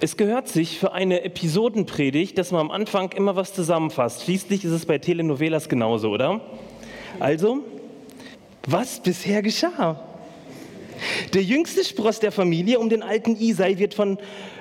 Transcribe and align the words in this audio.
Es 0.00 0.16
gehört 0.16 0.46
sich 0.46 0.78
für 0.78 0.92
eine 0.92 1.24
Episodenpredigt, 1.24 2.38
dass 2.38 2.52
man 2.52 2.60
am 2.60 2.70
Anfang 2.70 3.10
immer 3.12 3.34
was 3.34 3.52
zusammenfasst. 3.52 4.22
Schließlich 4.22 4.64
ist 4.64 4.70
es 4.70 4.86
bei 4.86 4.98
Telenovelas 4.98 5.68
genauso, 5.68 6.10
oder? 6.10 6.40
Also, 7.18 7.64
was 8.64 9.00
bisher 9.00 9.42
geschah? 9.42 10.00
Der 11.34 11.42
jüngste 11.42 11.82
Spross 11.82 12.20
der 12.20 12.30
Familie 12.30 12.78
um 12.78 12.88
den 12.88 13.02
alten 13.02 13.34
Isai 13.36 13.78
wird, 13.78 13.94
von, 13.94 14.18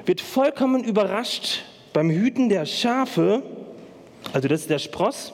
wird 0.08 0.22
vollkommen 0.22 0.84
überrascht 0.84 1.66
beim 1.94 2.10
Hüten 2.10 2.50
der 2.50 2.66
Schafe. 2.66 3.44
Also 4.34 4.48
das 4.48 4.62
ist 4.62 4.72
der 4.72 4.80
Spross. 4.80 5.34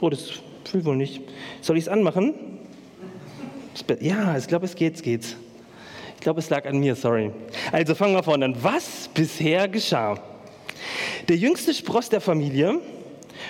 Oh, 0.00 0.10
das 0.10 0.30
will 0.70 0.84
wohl 0.84 0.96
nicht. 0.96 1.22
Soll 1.60 1.76
ich 1.76 1.84
es 1.84 1.88
anmachen? 1.88 2.34
Ja, 4.00 4.36
ich 4.38 4.46
glaube, 4.46 4.66
es 4.66 4.76
geht, 4.76 4.94
es 4.94 5.02
geht. 5.02 5.36
Ich 6.20 6.24
glaube, 6.24 6.40
es 6.40 6.50
lag 6.50 6.66
an 6.66 6.78
mir, 6.78 6.94
sorry. 6.96 7.30
Also 7.72 7.94
fangen 7.94 8.14
wir 8.14 8.22
vorne 8.22 8.44
an. 8.44 8.54
Was 8.60 9.08
bisher 9.14 9.66
geschah? 9.68 10.18
Der 11.30 11.36
jüngste 11.38 11.72
Spross 11.72 12.10
der 12.10 12.20
Familie 12.20 12.78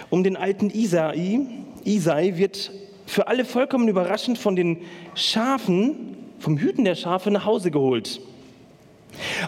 um 0.09 0.23
den 0.23 0.37
alten 0.37 0.71
Isai, 0.71 1.41
Isai 1.83 2.37
wird 2.37 2.71
für 3.07 3.27
alle 3.27 3.45
vollkommen 3.45 3.89
überraschend 3.89 4.39
von 4.39 4.55
den 4.55 4.83
Schafen, 5.17 6.17
vom 6.39 6.59
Hüten 6.59 6.85
der 6.85 6.95
Schafe 6.95 7.33
nach 7.33 7.45
Hause 7.45 7.73
geholt. 7.73 8.21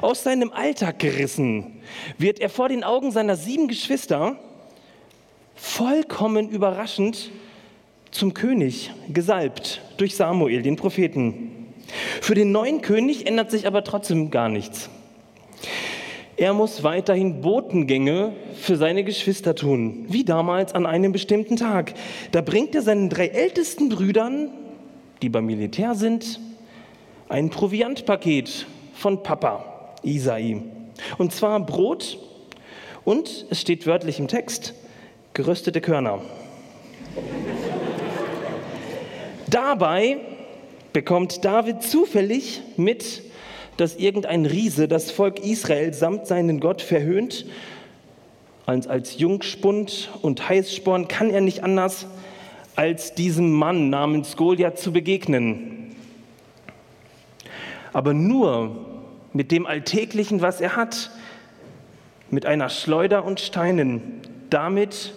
Aus 0.01 0.24
seinem 0.24 0.51
Alltag 0.51 0.98
gerissen 0.98 1.80
wird 2.18 2.41
er 2.41 2.48
vor 2.48 2.70
den 2.70 2.82
Augen 2.82 3.12
seiner 3.12 3.37
sieben 3.37 3.68
Geschwister 3.68 4.37
vollkommen 5.54 6.48
überraschend 6.48 7.30
zum 8.10 8.34
König 8.34 8.91
gesalbt 9.12 9.80
durch 9.96 10.16
Samuel, 10.16 10.62
den 10.62 10.74
Propheten. 10.74 11.62
Für 12.20 12.34
den 12.34 12.52
neuen 12.52 12.80
König 12.80 13.27
ändert 13.27 13.51
sich 13.51 13.66
aber 13.66 13.84
trotzdem 13.84 14.30
gar 14.30 14.48
nichts. 14.48 14.88
Er 16.37 16.55
muss 16.55 16.82
weiterhin 16.82 17.41
Botengänge 17.41 18.32
für 18.55 18.77
seine 18.77 19.05
Geschwister 19.05 19.55
tun, 19.55 20.06
wie 20.09 20.24
damals 20.24 20.74
an 20.74 20.87
einem 20.87 21.13
bestimmten 21.13 21.57
Tag. 21.57 21.95
Da 22.32 22.40
bringt 22.40 22.74
er 22.74 22.82
seinen 22.82 23.10
drei 23.10 23.29
ältesten 23.29 23.88
Brüdern, 23.90 24.51
die 25.20 25.29
beim 25.29 25.46
Militär 25.46 25.95
sind, 25.95 26.40
ein 27.29 27.51
Proviantpaket 27.51 28.66
von 28.95 29.23
Papa 29.23 29.95
Isai. 30.02 30.63
Und 31.18 31.32
zwar 31.32 31.60
Brot 31.60 32.18
und, 33.04 33.46
es 33.51 33.60
steht 33.60 33.87
wörtlich 33.87 34.18
im 34.18 34.29
Text, 34.29 34.74
geröstete 35.35 35.80
Körner. 35.80 36.20
Dabei 39.48 40.18
bekommt 40.93 41.45
David 41.45 41.82
zufällig 41.82 42.62
mit, 42.76 43.23
dass 43.76 43.96
irgendein 43.96 44.46
Riese 44.46 44.88
das 44.88 45.10
Volk 45.10 45.40
Israel 45.40 45.95
samt 45.95 46.26
seinen 46.26 46.60
Gott 46.60 46.82
verhöhnt. 46.82 47.46
Als, 48.66 48.87
als 48.87 49.18
Jungspund 49.18 50.10
und 50.23 50.48
Heißsporn 50.48 51.09
kann 51.09 51.30
er 51.30 51.40
nicht 51.40 51.65
anders, 51.65 52.07
als 52.76 53.15
diesem 53.15 53.52
Mann 53.52 53.90
namens 53.90 54.37
Goliath 54.37 54.79
zu 54.79 54.93
begegnen. 54.93 55.95
Aber 57.93 58.15
nur 58.15 58.87
mit 59.32 59.51
dem 59.51 59.66
Alltäglichen, 59.66 60.40
was 60.40 60.60
er 60.60 60.76
hat, 60.76 61.10
mit 62.30 62.46
einer 62.46 62.70
Schleuder 62.70 63.24
und 63.24 63.40
Steinen. 63.40 64.20
Damit 64.48 65.12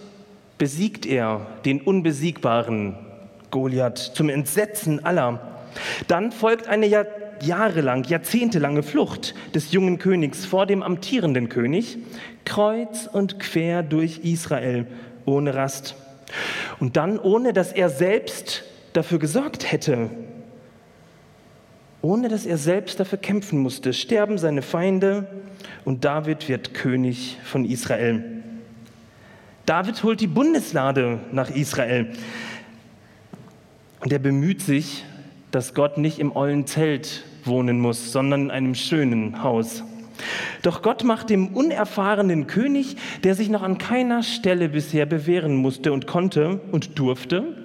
besiegt 0.58 1.06
er 1.06 1.48
den 1.66 1.81
unbesiegbaren 1.81 2.98
Goliath 3.52 3.98
zum 3.98 4.30
Entsetzen 4.30 5.06
aller. 5.06 5.55
Dann 6.08 6.31
folgt 6.31 6.68
eine 6.68 6.88
Jahr, 6.88 7.06
jahrelang, 7.42 8.04
jahrzehntelange 8.06 8.84
Flucht 8.84 9.36
des 9.54 9.72
jungen 9.72 10.00
Königs 10.00 10.45
vor 10.45 10.66
dem 10.66 10.84
amtierenden 10.84 11.50
König, 11.50 11.98
kreuz 12.45 13.08
und 13.12 13.40
quer 13.40 13.84
durch 13.84 14.20
Israel, 14.20 14.88
ohne 15.26 15.53
Rast. 15.56 15.96
Und 16.80 16.98
dann, 16.98 17.20
ohne 17.20 17.53
dass 17.53 17.72
er 17.72 17.90
selbst 17.90 18.64
dafür 18.94 19.20
gesorgt 19.20 19.72
hätte, 19.72 20.09
ohne 22.02 22.30
dass 22.30 22.46
er 22.46 22.57
selbst 22.57 23.00
dafür 23.00 23.18
kämpfen 23.18 23.59
musste, 23.59 23.92
sterben 23.92 24.38
seine 24.38 24.62
Feinde 24.62 25.28
und 25.86 26.06
David 26.06 26.47
wird 26.47 26.74
König 26.74 27.38
von 27.44 27.66
Israel. 27.66 28.24
David 29.66 30.03
holt 30.03 30.22
die 30.22 30.28
Bundeslade 30.28 31.19
nach 31.31 31.50
Israel 31.50 32.12
und 34.02 34.13
er 34.13 34.19
bemüht 34.19 34.62
sich, 34.62 35.03
dass 35.56 35.74
Gott 35.74 35.98
nicht 35.98 36.20
im 36.20 36.36
ollen 36.36 36.68
Zelt 36.68 37.24
wohnen 37.46 37.80
muss, 37.80 38.12
sondern 38.12 38.42
in 38.42 38.52
einem 38.52 38.76
schönen 38.76 39.42
Haus. 39.42 39.86
Doch 40.64 40.82
Gott 40.82 41.06
macht 41.06 41.30
dem 41.30 41.56
unerfahrenen 41.56 42.46
König, 42.46 42.98
der 43.24 43.36
sich 43.36 43.48
noch 43.48 43.64
an 43.64 43.78
keiner 43.78 44.22
Stelle 44.22 44.68
bisher 44.68 45.06
bewähren 45.06 45.56
musste 45.56 45.94
und 45.94 46.08
konnte 46.08 46.60
und 46.74 47.00
durfte, 47.00 47.56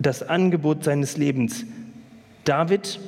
das 0.00 0.28
Angebot 0.28 0.82
seines 0.82 1.16
Lebens. 1.16 1.64
David, 2.42 2.98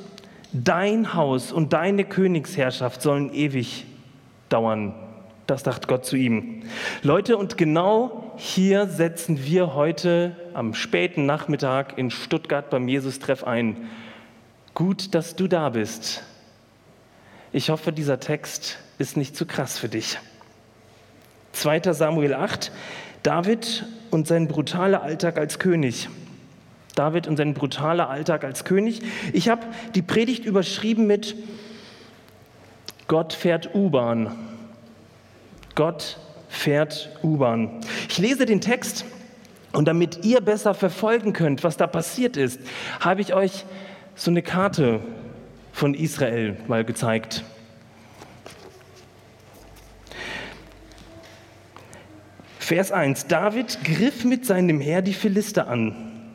dein 0.53 1.13
Haus 1.13 1.51
und 1.51 1.73
deine 1.73 2.05
Königsherrschaft 2.05 3.01
sollen 3.01 3.33
ewig 3.33 3.85
dauern. 4.47 4.95
Das 5.45 5.63
sagt 5.63 5.89
Gott 5.89 6.05
zu 6.05 6.15
ihm. 6.15 6.61
Leute, 7.03 7.35
und 7.35 7.57
genau 7.57 8.33
hier 8.37 8.87
setzen 8.87 9.43
wir 9.43 9.73
heute 9.73 10.37
am 10.57 10.73
späten 10.73 11.27
Nachmittag 11.27 11.99
in 11.99 12.09
Stuttgart 12.09 12.71
beim 12.71 12.87
Jesus-Treff 12.87 13.43
ein. 13.43 13.77
Gut, 14.73 15.13
dass 15.13 15.35
du 15.35 15.47
da 15.47 15.69
bist. 15.69 16.23
Ich 17.51 17.69
hoffe, 17.69 17.91
dieser 17.91 18.19
Text 18.19 18.79
ist 18.97 19.17
nicht 19.17 19.35
zu 19.35 19.45
krass 19.45 19.77
für 19.77 19.87
dich. 19.87 20.17
2. 21.51 21.93
Samuel 21.93 22.33
8, 22.33 22.71
David 23.21 23.85
und 24.09 24.27
sein 24.27 24.47
brutaler 24.47 25.03
Alltag 25.03 25.37
als 25.37 25.59
König. 25.59 26.09
David 26.95 27.27
und 27.27 27.37
sein 27.37 27.53
brutaler 27.53 28.09
Alltag 28.09 28.43
als 28.43 28.63
König. 28.63 29.01
Ich 29.33 29.49
habe 29.49 29.67
die 29.93 30.01
Predigt 30.01 30.43
überschrieben 30.43 31.05
mit 31.05 31.35
Gott 33.07 33.33
fährt 33.33 33.75
U-Bahn. 33.75 34.31
Gott 35.75 36.17
fährt 36.49 37.11
U-Bahn. 37.21 37.81
Ich 38.09 38.17
lese 38.17 38.47
den 38.47 38.59
Text 38.59 39.05
und 39.77 39.85
damit 39.85 40.25
ihr 40.25 40.41
besser 40.41 40.73
verfolgen 40.73 41.33
könnt, 41.33 41.63
was 41.63 41.77
da 41.77 41.85
passiert 41.85 42.35
ist, 42.35 42.59
habe 42.99 43.21
ich 43.21 43.35
euch 43.35 43.63
so 44.15 44.31
eine 44.31 44.41
Karte 44.41 45.01
von 45.71 45.93
Israel 45.93 46.57
mal 46.67 46.83
gezeigt. 46.83 47.43
Vers 52.57 52.91
1. 52.91 53.27
David 53.27 53.83
griff 53.83 54.25
mit 54.25 54.47
seinem 54.47 54.81
Heer 54.81 55.03
die 55.03 55.13
Philister 55.13 55.67
an. 55.67 56.33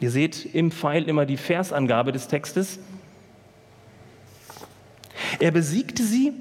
Ihr 0.00 0.10
seht 0.10 0.46
im 0.54 0.70
Pfeil 0.70 1.06
immer 1.10 1.26
die 1.26 1.36
Versangabe 1.36 2.10
des 2.10 2.26
Textes. 2.26 2.78
Er 5.40 5.50
besiegte 5.50 6.04
sie 6.04 6.32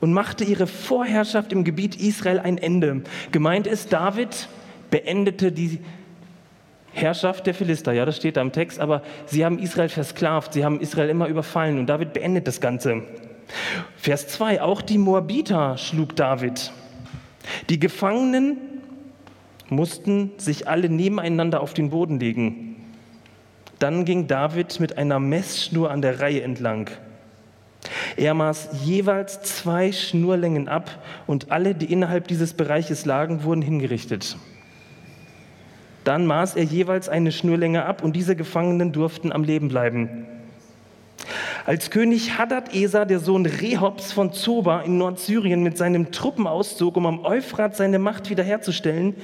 und 0.00 0.14
machte 0.14 0.44
ihre 0.44 0.66
Vorherrschaft 0.66 1.52
im 1.52 1.62
Gebiet 1.62 1.94
Israel 2.00 2.38
ein 2.38 2.56
Ende. 2.56 3.02
Gemeint 3.32 3.66
ist, 3.66 3.92
David 3.92 4.48
beendete 4.90 5.52
die 5.52 5.80
Herrschaft 6.92 7.46
der 7.46 7.54
Philister. 7.54 7.92
Ja, 7.92 8.04
das 8.04 8.16
steht 8.16 8.36
da 8.36 8.42
im 8.42 8.52
Text, 8.52 8.80
aber 8.80 9.02
sie 9.26 9.44
haben 9.44 9.58
Israel 9.58 9.88
versklavt, 9.88 10.52
sie 10.52 10.64
haben 10.64 10.80
Israel 10.80 11.10
immer 11.10 11.28
überfallen 11.28 11.78
und 11.78 11.86
David 11.86 12.12
beendet 12.12 12.46
das 12.46 12.60
Ganze. 12.60 13.02
Vers 13.96 14.28
2, 14.28 14.62
auch 14.62 14.82
die 14.82 14.98
Moabiter 14.98 15.78
schlug 15.78 16.16
David. 16.16 16.72
Die 17.70 17.78
Gefangenen 17.78 18.58
mussten 19.68 20.32
sich 20.38 20.68
alle 20.68 20.88
nebeneinander 20.88 21.60
auf 21.60 21.74
den 21.74 21.90
Boden 21.90 22.18
legen. 22.20 22.76
Dann 23.78 24.04
ging 24.04 24.26
David 24.26 24.80
mit 24.80 24.98
einer 24.98 25.20
Messschnur 25.20 25.90
an 25.90 26.02
der 26.02 26.20
Reihe 26.20 26.42
entlang. 26.42 26.90
Er 28.16 28.34
maß 28.34 28.70
jeweils 28.84 29.40
zwei 29.42 29.92
Schnurlängen 29.92 30.68
ab 30.68 31.02
und 31.26 31.52
alle, 31.52 31.74
die 31.74 31.90
innerhalb 31.90 32.26
dieses 32.26 32.54
Bereiches 32.54 33.04
lagen, 33.04 33.44
wurden 33.44 33.62
hingerichtet. 33.62 34.36
Dann 36.08 36.24
maß 36.24 36.54
er 36.56 36.62
jeweils 36.62 37.10
eine 37.10 37.32
Schnurlänge 37.32 37.84
ab 37.84 38.02
und 38.02 38.16
diese 38.16 38.34
Gefangenen 38.34 38.92
durften 38.92 39.30
am 39.30 39.44
Leben 39.44 39.68
bleiben. 39.68 40.26
Als 41.66 41.90
König 41.90 42.38
Hadad 42.38 42.74
Esa, 42.74 43.04
der 43.04 43.18
Sohn 43.18 43.44
Rehobs 43.44 44.10
von 44.12 44.32
Zoba 44.32 44.80
in 44.80 44.96
Nordsyrien, 44.96 45.62
mit 45.62 45.76
seinem 45.76 46.10
Truppen 46.10 46.46
auszog, 46.46 46.96
um 46.96 47.04
am 47.04 47.26
Euphrat 47.26 47.76
seine 47.76 47.98
Macht 47.98 48.30
wiederherzustellen, 48.30 49.16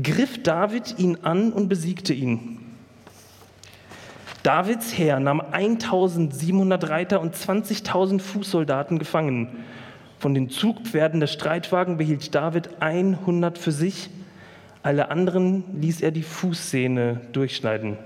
griff 0.00 0.40
David 0.44 0.94
ihn 1.00 1.18
an 1.22 1.52
und 1.52 1.68
besiegte 1.68 2.14
ihn. 2.14 2.60
Davids 4.44 4.96
Heer 4.96 5.18
nahm 5.18 5.40
1700 5.40 6.88
Reiter 6.88 7.20
und 7.20 7.34
20.000 7.34 8.20
Fußsoldaten 8.20 9.00
gefangen. 9.00 9.48
Von 10.20 10.34
den 10.34 10.50
Zugpferden 10.50 11.18
der 11.18 11.26
Streitwagen 11.26 11.96
behielt 11.96 12.32
David 12.32 12.80
100 12.80 13.58
für 13.58 13.72
sich 13.72 14.08
alle 14.82 15.10
anderen 15.10 15.64
ließ 15.80 16.00
er 16.00 16.10
die 16.10 16.22
Fußsehne 16.22 17.20
durchschneiden. 17.32 17.98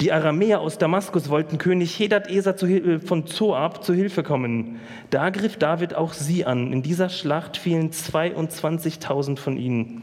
Die 0.00 0.12
Aramäer 0.12 0.60
aus 0.60 0.78
Damaskus 0.78 1.28
wollten 1.28 1.58
König 1.58 1.98
Hedad 1.98 2.30
Eser 2.30 2.60
äh, 2.62 3.00
von 3.00 3.26
Zoab 3.26 3.82
zu 3.82 3.94
Hilfe 3.94 4.22
kommen. 4.22 4.80
Da 5.10 5.30
griff 5.30 5.56
David 5.56 5.94
auch 5.94 6.12
sie 6.12 6.44
an. 6.44 6.72
In 6.72 6.82
dieser 6.82 7.08
Schlacht 7.08 7.56
fielen 7.56 7.90
22.000 7.90 9.38
von 9.38 9.56
ihnen. 9.56 10.02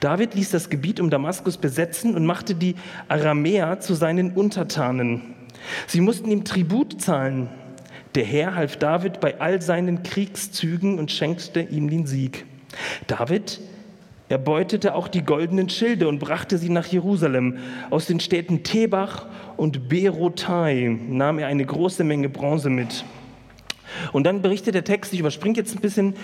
David 0.00 0.34
ließ 0.34 0.50
das 0.50 0.68
Gebiet 0.68 1.00
um 1.00 1.10
Damaskus 1.10 1.56
besetzen 1.56 2.14
und 2.14 2.26
machte 2.26 2.54
die 2.54 2.76
Aramäer 3.08 3.80
zu 3.80 3.94
seinen 3.94 4.32
Untertanen. 4.32 5.34
Sie 5.86 6.00
mussten 6.00 6.30
ihm 6.30 6.44
Tribut 6.44 7.00
zahlen. 7.00 7.48
Der 8.14 8.24
Herr 8.24 8.54
half 8.54 8.76
David 8.76 9.20
bei 9.20 9.40
all 9.40 9.62
seinen 9.62 10.02
Kriegszügen 10.02 10.98
und 10.98 11.10
schenkte 11.10 11.60
ihm 11.60 11.88
den 11.88 12.06
Sieg. 12.06 12.44
David 13.06 13.60
erbeutete 14.28 14.94
auch 14.94 15.08
die 15.08 15.22
goldenen 15.22 15.68
Schilde 15.68 16.08
und 16.08 16.18
brachte 16.18 16.56
sie 16.56 16.70
nach 16.70 16.86
Jerusalem. 16.86 17.58
Aus 17.90 18.06
den 18.06 18.18
Städten 18.18 18.62
Tebach 18.62 19.26
und 19.56 19.88
Berotai 19.88 20.98
nahm 21.08 21.38
er 21.38 21.48
eine 21.48 21.66
große 21.66 22.02
Menge 22.02 22.28
Bronze 22.28 22.70
mit. 22.70 23.04
Und 24.12 24.24
dann 24.24 24.40
berichtet 24.40 24.74
der 24.74 24.84
Text, 24.84 25.12
ich 25.12 25.20
überspringe 25.20 25.56
jetzt 25.56 25.74
ein 25.74 25.80
bisschen, 25.80 26.14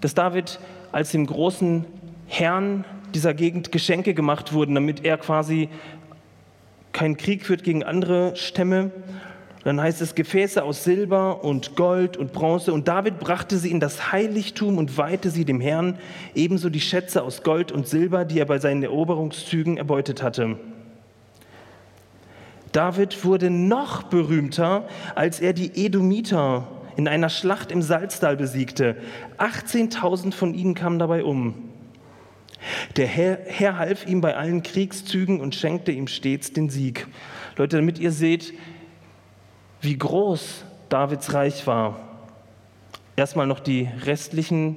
dass 0.00 0.14
David 0.14 0.58
als 0.92 1.10
dem 1.10 1.26
großen 1.26 1.84
Herrn 2.26 2.84
dieser 3.14 3.34
Gegend 3.34 3.70
Geschenke 3.70 4.14
gemacht 4.14 4.54
wurden, 4.54 4.74
damit 4.74 5.04
er 5.04 5.18
quasi 5.18 5.68
keinen 6.92 7.16
Krieg 7.16 7.44
führt 7.44 7.64
gegen 7.64 7.82
andere 7.84 8.34
Stämme. 8.36 8.90
Dann 9.64 9.80
heißt 9.80 10.00
es 10.00 10.14
Gefäße 10.14 10.62
aus 10.62 10.82
Silber 10.82 11.44
und 11.44 11.76
Gold 11.76 12.16
und 12.16 12.32
Bronze. 12.32 12.72
Und 12.72 12.88
David 12.88 13.20
brachte 13.20 13.58
sie 13.58 13.70
in 13.70 13.78
das 13.78 14.10
Heiligtum 14.10 14.76
und 14.76 14.98
weihte 14.98 15.30
sie 15.30 15.44
dem 15.44 15.60
Herrn, 15.60 15.98
ebenso 16.34 16.68
die 16.68 16.80
Schätze 16.80 17.22
aus 17.22 17.42
Gold 17.42 17.70
und 17.70 17.86
Silber, 17.86 18.24
die 18.24 18.40
er 18.40 18.46
bei 18.46 18.58
seinen 18.58 18.82
Eroberungszügen 18.82 19.76
erbeutet 19.76 20.22
hatte. 20.22 20.56
David 22.72 23.24
wurde 23.24 23.50
noch 23.50 24.04
berühmter, 24.04 24.88
als 25.14 25.40
er 25.40 25.52
die 25.52 25.84
Edomiter 25.84 26.66
in 26.96 27.06
einer 27.06 27.28
Schlacht 27.28 27.70
im 27.70 27.82
Salzdal 27.82 28.36
besiegte. 28.36 28.96
18.000 29.38 30.32
von 30.32 30.54
ihnen 30.54 30.74
kamen 30.74 30.98
dabei 30.98 31.22
um. 31.22 31.54
Der 32.96 33.06
Herr, 33.06 33.38
Herr 33.46 33.78
half 33.78 34.06
ihm 34.06 34.20
bei 34.20 34.36
allen 34.36 34.62
Kriegszügen 34.62 35.40
und 35.40 35.54
schenkte 35.54 35.92
ihm 35.92 36.06
stets 36.06 36.52
den 36.52 36.68
Sieg. 36.70 37.06
Leute, 37.56 37.76
damit 37.76 37.98
ihr 37.98 38.12
seht, 38.12 38.54
wie 39.82 39.98
groß 39.98 40.64
Davids 40.88 41.34
Reich 41.34 41.66
war. 41.66 41.96
Erstmal 43.16 43.46
noch 43.46 43.60
die 43.60 43.88
restlichen 44.04 44.76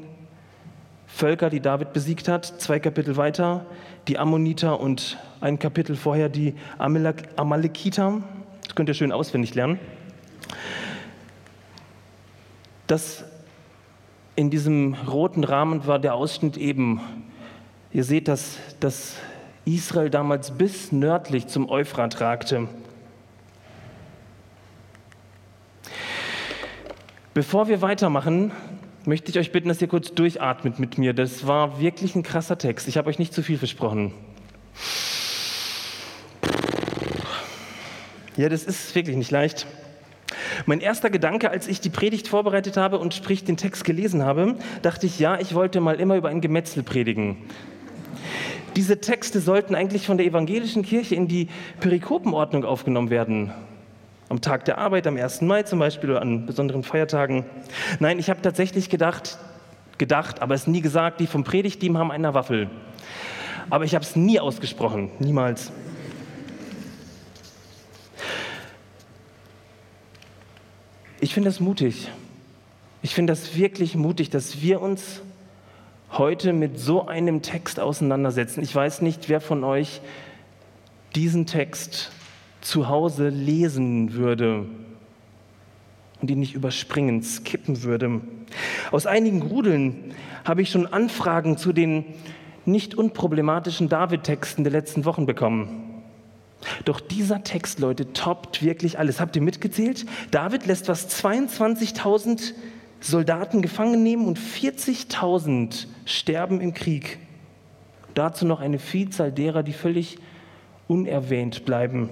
Völker, 1.07 1.49
die 1.49 1.61
David 1.61 1.93
besiegt 1.93 2.27
hat, 2.27 2.45
zwei 2.45 2.79
Kapitel 2.79 3.15
weiter, 3.15 3.65
die 4.07 4.17
Ammoniter 4.17 4.79
und 4.79 5.17
ein 5.39 5.59
Kapitel 5.59 5.95
vorher 5.95 6.27
die 6.27 6.55
Amalekiter. 6.77 8.21
Das 8.63 8.75
könnt 8.75 8.89
ihr 8.89 8.95
schön 8.95 9.11
auswendig 9.11 9.55
lernen. 9.55 9.79
Das 12.87 13.23
in 14.35 14.49
diesem 14.49 14.95
roten 15.07 15.43
Rahmen 15.43 15.87
war 15.87 15.99
der 15.99 16.15
Ausschnitt 16.15 16.57
eben. 16.57 16.99
Ihr 17.93 18.03
seht, 18.03 18.27
dass, 18.27 18.57
dass 18.79 19.15
Israel 19.63 20.09
damals 20.09 20.51
bis 20.51 20.91
nördlich 20.91 21.47
zum 21.47 21.69
Euphrat 21.69 22.19
ragte. 22.19 22.67
Bevor 27.35 27.67
wir 27.67 27.81
weitermachen, 27.81 28.53
möchte 29.03 29.29
ich 29.29 29.37
euch 29.37 29.51
bitten, 29.51 29.67
dass 29.67 29.81
ihr 29.81 29.89
kurz 29.89 30.13
durchatmet 30.13 30.79
mit 30.79 30.97
mir. 30.97 31.13
Das 31.13 31.45
war 31.45 31.81
wirklich 31.81 32.15
ein 32.15 32.23
krasser 32.23 32.57
Text. 32.57 32.87
Ich 32.87 32.95
habe 32.95 33.09
euch 33.09 33.19
nicht 33.19 33.33
zu 33.33 33.43
viel 33.43 33.57
versprochen. 33.57 34.13
Ja, 38.37 38.47
das 38.47 38.63
ist 38.63 38.95
wirklich 38.95 39.17
nicht 39.17 39.31
leicht. 39.31 39.67
Mein 40.65 40.79
erster 40.79 41.09
Gedanke, 41.09 41.51
als 41.51 41.67
ich 41.67 41.81
die 41.81 41.89
Predigt 41.89 42.29
vorbereitet 42.29 42.77
habe 42.77 42.99
und 42.99 43.13
sprich 43.13 43.43
den 43.43 43.57
Text 43.57 43.83
gelesen 43.83 44.23
habe, 44.23 44.55
dachte 44.81 45.05
ich, 45.05 45.19
ja, 45.19 45.37
ich 45.37 45.53
wollte 45.53 45.81
mal 45.81 45.99
immer 45.99 46.15
über 46.15 46.29
ein 46.29 46.39
Gemetzel 46.39 46.83
predigen. 46.83 47.35
Diese 48.77 49.01
Texte 49.01 49.41
sollten 49.41 49.75
eigentlich 49.75 50.07
von 50.07 50.15
der 50.15 50.25
evangelischen 50.25 50.83
Kirche 50.83 51.15
in 51.15 51.27
die 51.27 51.49
Perikopenordnung 51.81 52.63
aufgenommen 52.63 53.09
werden. 53.09 53.51
Am 54.27 54.41
Tag 54.41 54.65
der 54.65 54.79
Arbeit, 54.79 55.05
am 55.05 55.17
1. 55.17 55.41
Mai 55.41 55.63
zum 55.63 55.79
Beispiel 55.79 56.09
oder 56.09 56.21
an 56.21 56.45
besonderen 56.45 56.83
Feiertagen. 56.83 57.45
Nein, 57.99 58.17
ich 58.17 58.29
habe 58.29 58.41
tatsächlich 58.41 58.89
gedacht, 58.89 59.37
gedacht, 59.97 60.41
aber 60.41 60.55
es 60.55 60.65
nie 60.65 60.81
gesagt, 60.81 61.19
die 61.19 61.27
vom 61.27 61.43
Predigteam 61.43 61.97
haben 61.97 62.11
eine 62.11 62.33
Waffel. 62.33 62.69
Aber 63.69 63.85
ich 63.85 63.93
habe 63.93 64.03
es 64.03 64.15
nie 64.15 64.39
ausgesprochen, 64.39 65.11
niemals. 65.19 65.71
Ich 71.19 71.33
finde 71.33 71.49
das 71.49 71.59
mutig. 71.59 72.11
Ich 73.01 73.13
finde 73.13 73.31
das 73.31 73.55
wirklich 73.55 73.95
mutig, 73.95 74.31
dass 74.31 74.61
wir 74.61 74.81
uns 74.81 75.21
heute 76.11 76.53
mit 76.53 76.79
so 76.79 77.07
einem 77.07 77.41
Text 77.41 77.79
auseinandersetzen. 77.79 78.63
Ich 78.63 78.73
weiß 78.73 79.01
nicht, 79.01 79.29
wer 79.29 79.41
von 79.41 79.63
euch 79.63 80.01
diesen 81.15 81.45
Text 81.45 82.11
zu 82.65 82.89
Hause 82.89 83.29
lesen 83.29 84.13
würde 84.13 84.65
und 86.21 86.31
ihn 86.31 86.39
nicht 86.39 86.55
überspringen, 86.55 87.21
skippen 87.21 87.83
würde. 87.83 88.21
Aus 88.91 89.05
einigen 89.05 89.43
Rudeln 89.43 90.15
habe 90.43 90.63
ich 90.63 90.71
schon 90.71 90.87
Anfragen 90.87 91.57
zu 91.57 91.73
den 91.73 92.05
nicht 92.65 92.95
unproblematischen 92.95 93.87
David-Texten 93.87 94.63
der 94.63 94.71
letzten 94.73 95.05
Wochen 95.05 95.27
bekommen. 95.27 96.01
Doch 96.85 96.99
dieser 96.99 97.43
Text, 97.43 97.79
Leute, 97.79 98.13
toppt 98.13 98.63
wirklich 98.63 98.97
alles. 98.97 99.19
Habt 99.19 99.35
ihr 99.35 99.43
mitgezählt? 99.43 100.07
David 100.31 100.65
lässt 100.65 100.87
was 100.87 101.23
22.000 101.23 102.53
Soldaten 102.99 103.61
gefangen 103.61 104.01
nehmen 104.01 104.25
und 104.25 104.39
40.000 104.39 105.85
sterben 106.05 106.61
im 106.61 106.73
Krieg. 106.73 107.19
Dazu 108.15 108.47
noch 108.47 108.61
eine 108.61 108.79
Vielzahl 108.79 109.31
derer, 109.31 109.61
die 109.61 109.73
völlig 109.73 110.17
unerwähnt 110.87 111.65
bleiben. 111.65 112.09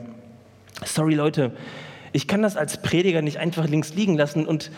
Sorry 0.85 1.15
Leute, 1.15 1.55
ich 2.11 2.27
kann 2.27 2.41
das 2.41 2.57
als 2.57 2.81
Prediger 2.81 3.21
nicht 3.21 3.37
einfach 3.37 3.67
links 3.67 3.93
liegen 3.93 4.15
lassen 4.15 4.45
und 4.45 4.71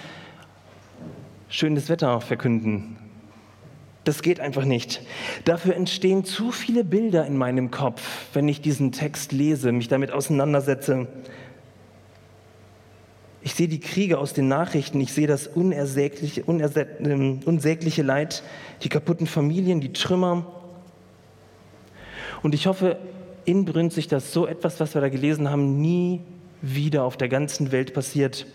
schönes 1.50 1.90
Wetter 1.90 2.22
verkünden. 2.22 2.98
Das 4.04 4.22
geht 4.22 4.40
einfach 4.40 4.66
nicht. 4.66 5.02
Dafür 5.46 5.76
entstehen 5.76 6.26
zu 6.26 6.52
viele 6.52 6.84
Bilder 6.84 7.26
in 7.26 7.38
meinem 7.38 7.72
Kopf, 7.72 8.28
wenn 8.34 8.48
ich 8.48 8.62
diesen 8.62 8.92
Text 8.92 9.32
lese, 9.32 9.72
mich 9.72 9.88
damit 9.88 10.12
auseinandersetze. 10.12 11.08
Ich 13.42 13.56
sehe 13.56 13.68
die 13.68 13.80
Kriege 13.80 14.20
aus 14.20 14.34
den 14.34 14.48
Nachrichten, 14.48 15.02
ich 15.02 15.14
sehe 15.14 15.28
das 15.28 15.48
unersägliche, 15.48 16.44
ähm, 16.48 17.42
unsägliche 17.46 18.04
Leid, 18.04 18.44
die 18.84 18.90
kaputten 18.90 19.28
Familien, 19.28 19.82
die 19.82 19.94
Trümmer. 19.94 20.46
Und 22.44 22.54
ich 22.54 22.68
hoffe, 22.68 22.98
inbrünstig, 23.46 24.08
dass 24.08 24.34
so 24.34 24.48
etwas, 24.48 24.80
was 24.80 24.94
wir 24.94 25.02
da 25.02 25.10
gelesen 25.10 25.50
haben, 25.50 25.80
nie 25.80 26.22
wieder 26.62 27.04
auf 27.04 27.18
der 27.18 27.30
ganzen 27.30 27.72
Welt 27.72 27.94
passiert. 27.94 28.46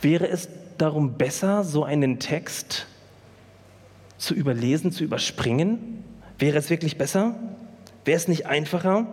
Wäre 0.00 0.28
es 0.28 0.48
darum 0.78 1.14
besser, 1.14 1.64
so 1.64 1.84
einen 1.84 2.18
Text 2.18 2.86
zu 4.16 4.34
überlesen, 4.34 4.92
zu 4.92 5.04
überspringen? 5.04 6.04
Wäre 6.38 6.58
es 6.58 6.70
wirklich 6.70 6.98
besser? 6.98 7.34
Wäre 8.04 8.16
es 8.16 8.28
nicht 8.28 8.46
einfacher? 8.46 9.06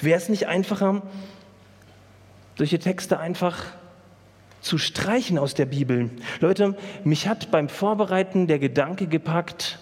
Wäre 0.00 0.18
es 0.18 0.28
nicht 0.28 0.46
einfacher, 0.46 1.02
solche 2.56 2.78
Texte 2.78 3.18
einfach 3.18 3.64
zu 4.60 4.78
streichen 4.78 5.38
aus 5.38 5.54
der 5.54 5.66
Bibel? 5.66 6.10
Leute, 6.40 6.76
mich 7.04 7.28
hat 7.28 7.50
beim 7.50 7.68
Vorbereiten 7.68 8.46
der 8.46 8.58
Gedanke 8.58 9.06
gepackt, 9.06 9.78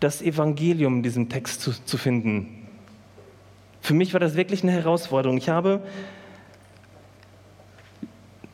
das 0.00 0.22
Evangelium 0.22 0.96
in 0.96 1.02
diesem 1.02 1.28
Text 1.28 1.60
zu, 1.60 1.72
zu 1.84 1.98
finden. 1.98 2.57
Für 3.80 3.94
mich 3.94 4.12
war 4.12 4.20
das 4.20 4.34
wirklich 4.34 4.62
eine 4.62 4.72
Herausforderung. 4.72 5.38
Ich 5.38 5.48
habe 5.48 5.80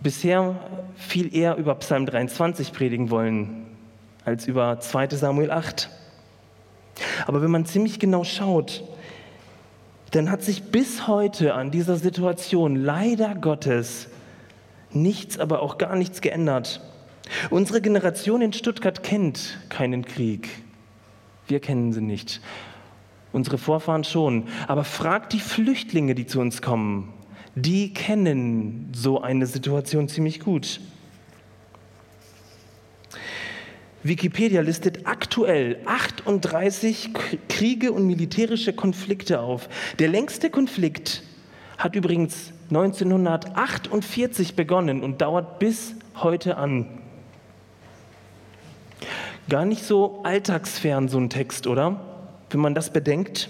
bisher 0.00 0.56
viel 0.96 1.34
eher 1.34 1.56
über 1.56 1.74
Psalm 1.76 2.06
23 2.06 2.72
predigen 2.72 3.10
wollen 3.10 3.66
als 4.24 4.46
über 4.46 4.78
2 4.78 5.08
Samuel 5.08 5.50
8. 5.50 5.90
Aber 7.26 7.42
wenn 7.42 7.50
man 7.50 7.66
ziemlich 7.66 7.98
genau 7.98 8.24
schaut, 8.24 8.84
dann 10.10 10.30
hat 10.30 10.42
sich 10.42 10.64
bis 10.64 11.08
heute 11.08 11.54
an 11.54 11.70
dieser 11.70 11.96
Situation 11.96 12.76
leider 12.76 13.34
Gottes 13.34 14.08
nichts, 14.92 15.38
aber 15.38 15.60
auch 15.60 15.78
gar 15.78 15.96
nichts 15.96 16.20
geändert. 16.20 16.80
Unsere 17.50 17.80
Generation 17.80 18.42
in 18.42 18.52
Stuttgart 18.52 19.02
kennt 19.02 19.58
keinen 19.68 20.04
Krieg. 20.04 20.48
Wir 21.48 21.60
kennen 21.60 21.92
sie 21.92 22.00
nicht. 22.00 22.40
Unsere 23.34 23.58
Vorfahren 23.58 24.04
schon. 24.04 24.44
Aber 24.68 24.84
fragt 24.84 25.32
die 25.32 25.40
Flüchtlinge, 25.40 26.14
die 26.14 26.24
zu 26.24 26.38
uns 26.38 26.62
kommen. 26.62 27.12
Die 27.56 27.92
kennen 27.92 28.92
so 28.94 29.20
eine 29.20 29.46
Situation 29.46 30.08
ziemlich 30.08 30.38
gut. 30.38 30.80
Wikipedia 34.04 34.60
listet 34.60 35.06
aktuell 35.08 35.80
38 35.84 37.10
Kriege 37.48 37.90
und 37.90 38.06
militärische 38.06 38.72
Konflikte 38.72 39.40
auf. 39.40 39.68
Der 39.98 40.06
längste 40.06 40.48
Konflikt 40.48 41.24
hat 41.76 41.96
übrigens 41.96 42.52
1948 42.68 44.54
begonnen 44.54 45.02
und 45.02 45.20
dauert 45.20 45.58
bis 45.58 45.96
heute 46.22 46.56
an. 46.56 46.86
Gar 49.48 49.64
nicht 49.64 49.82
so 49.82 50.20
alltagsfern 50.22 51.08
so 51.08 51.18
ein 51.18 51.30
Text, 51.30 51.66
oder? 51.66 52.13
Wenn 52.54 52.60
man 52.60 52.74
das 52.74 52.90
bedenkt. 52.90 53.48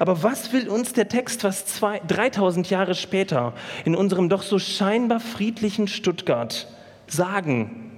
Aber 0.00 0.22
was 0.22 0.52
will 0.52 0.68
uns 0.68 0.92
der 0.92 1.08
Text, 1.08 1.44
was 1.44 1.66
zwei, 1.66 2.00
3000 2.00 2.68
Jahre 2.68 2.94
später 2.94 3.54
in 3.84 3.94
unserem 3.94 4.28
doch 4.28 4.42
so 4.42 4.58
scheinbar 4.58 5.20
friedlichen 5.20 5.86
Stuttgart 5.88 6.66
sagen? 7.06 7.92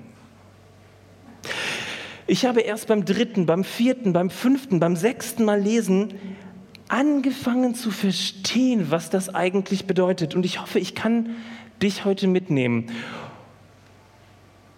Ich 2.26 2.44
habe 2.44 2.60
erst 2.60 2.86
beim 2.88 3.04
dritten, 3.04 3.46
beim 3.46 3.64
vierten, 3.64 4.12
beim 4.12 4.30
fünften, 4.30 4.78
beim 4.78 4.94
sechsten 4.94 5.44
Mal 5.44 5.60
lesen 5.60 6.14
angefangen 6.88 7.74
zu 7.74 7.90
verstehen, 7.90 8.90
was 8.90 9.08
das 9.10 9.34
eigentlich 9.34 9.86
bedeutet. 9.86 10.34
Und 10.34 10.44
ich 10.44 10.60
hoffe, 10.60 10.78
ich 10.78 10.94
kann 10.94 11.30
dich 11.82 12.04
heute 12.04 12.28
mitnehmen. 12.28 12.90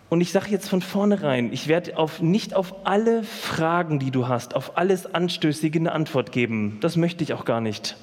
Und 0.09 0.21
ich 0.21 0.31
sage 0.31 0.51
jetzt 0.51 0.69
von 0.69 0.83
vornherein, 0.83 1.53
ich 1.53 1.67
werde 1.67 1.99
auf, 1.99 2.23
nicht 2.23 2.55
auf 2.55 2.87
alle 2.87 3.25
Fragen, 3.25 3.99
die 3.99 4.13
du 4.13 4.29
hast, 4.29 4.55
auf 4.55 4.79
alles 4.79 5.13
Anstößige 5.13 5.81
eine 5.81 5.93
Antwort 5.93 6.31
geben. 6.31 6.79
Das 6.81 6.97
möchte 6.97 7.25
ich 7.25 7.33
auch 7.33 7.45
gar 7.45 7.61
nicht. 7.61 7.97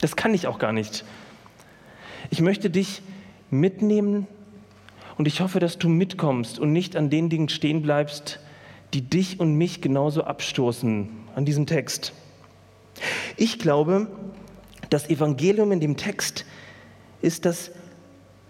Das 0.00 0.14
kann 0.14 0.32
ich 0.32 0.46
auch 0.46 0.60
gar 0.60 0.72
nicht. 0.72 1.04
Ich 2.30 2.40
möchte 2.40 2.70
dich 2.70 3.02
mitnehmen 3.50 4.28
und 5.16 5.26
ich 5.26 5.40
hoffe, 5.40 5.58
dass 5.58 5.78
du 5.78 5.88
mitkommst 5.88 6.60
und 6.60 6.72
nicht 6.72 6.94
an 6.94 7.10
den 7.10 7.28
Dingen 7.30 7.48
stehen 7.48 7.82
bleibst, 7.82 8.38
die 8.94 9.02
dich 9.02 9.40
und 9.40 9.54
mich 9.54 9.80
genauso 9.80 10.22
abstoßen 10.22 11.08
an 11.34 11.44
diesem 11.44 11.66
Text. 11.66 12.12
Ich 13.36 13.58
glaube, 13.58 14.06
das 14.90 15.10
Evangelium 15.10 15.72
in 15.72 15.80
dem 15.80 15.96
Text 15.96 16.44
ist, 17.20 17.44
dass 17.44 17.72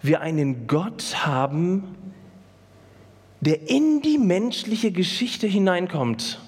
wir 0.02 0.20
einen 0.20 0.66
Gott 0.66 1.26
haben, 1.26 1.94
der 3.40 3.68
in 3.68 4.02
die 4.02 4.18
menschliche 4.18 4.90
Geschichte 4.90 5.46
hineinkommt. 5.46 6.40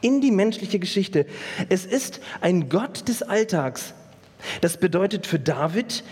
In 0.00 0.20
die 0.20 0.30
menschliche 0.30 0.78
Geschichte. 0.78 1.26
Es 1.68 1.86
ist 1.86 2.20
ein 2.40 2.68
Gott 2.68 3.08
des 3.08 3.22
Alltags. 3.22 3.94
Das 4.60 4.76
bedeutet 4.76 5.26
für 5.26 5.38
David, 5.38 6.02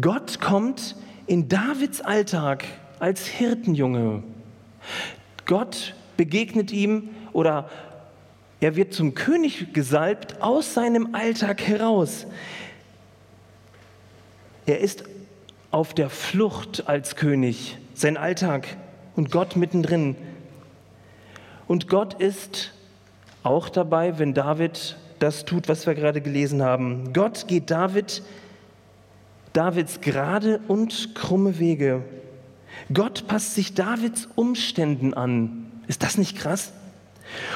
Gott 0.00 0.40
kommt 0.40 0.96
in 1.26 1.48
Davids 1.48 2.00
Alltag 2.00 2.64
als 2.98 3.26
Hirtenjunge. 3.26 4.22
Gott 5.44 5.94
begegnet 6.16 6.72
ihm 6.72 7.10
oder 7.32 7.68
er 8.60 8.74
wird 8.74 8.94
zum 8.94 9.14
König 9.14 9.74
gesalbt 9.74 10.40
aus 10.40 10.74
seinem 10.74 11.14
Alltag 11.14 11.60
heraus. 11.60 12.26
Er 14.64 14.80
ist 14.80 15.04
auf 15.70 15.92
der 15.92 16.08
Flucht 16.08 16.88
als 16.88 17.16
König, 17.16 17.76
sein 17.94 18.16
Alltag 18.16 18.76
und 19.16 19.30
Gott 19.30 19.56
mittendrin. 19.56 20.14
Und 21.66 21.88
Gott 21.88 22.14
ist 22.14 22.72
auch 23.42 23.68
dabei, 23.68 24.18
wenn 24.18 24.34
David 24.34 24.96
das 25.18 25.44
tut, 25.44 25.68
was 25.68 25.86
wir 25.86 25.94
gerade 25.94 26.20
gelesen 26.20 26.62
haben. 26.62 27.12
Gott 27.12 27.48
geht 27.48 27.70
David, 27.70 28.22
Davids 29.52 30.00
gerade 30.00 30.60
und 30.68 31.14
krumme 31.14 31.58
Wege. 31.58 32.02
Gott 32.92 33.26
passt 33.26 33.54
sich 33.54 33.74
Davids 33.74 34.28
Umständen 34.34 35.14
an. 35.14 35.70
Ist 35.88 36.02
das 36.02 36.18
nicht 36.18 36.36
krass? 36.36 36.72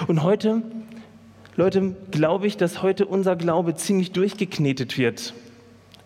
Und 0.09 0.23
heute, 0.23 0.62
Leute, 1.57 1.95
glaube 2.11 2.47
ich, 2.47 2.57
dass 2.57 2.83
heute 2.83 3.07
unser 3.07 3.37
Glaube 3.37 3.75
ziemlich 3.75 4.12
durchgeknetet 4.12 4.97
wird 4.97 5.35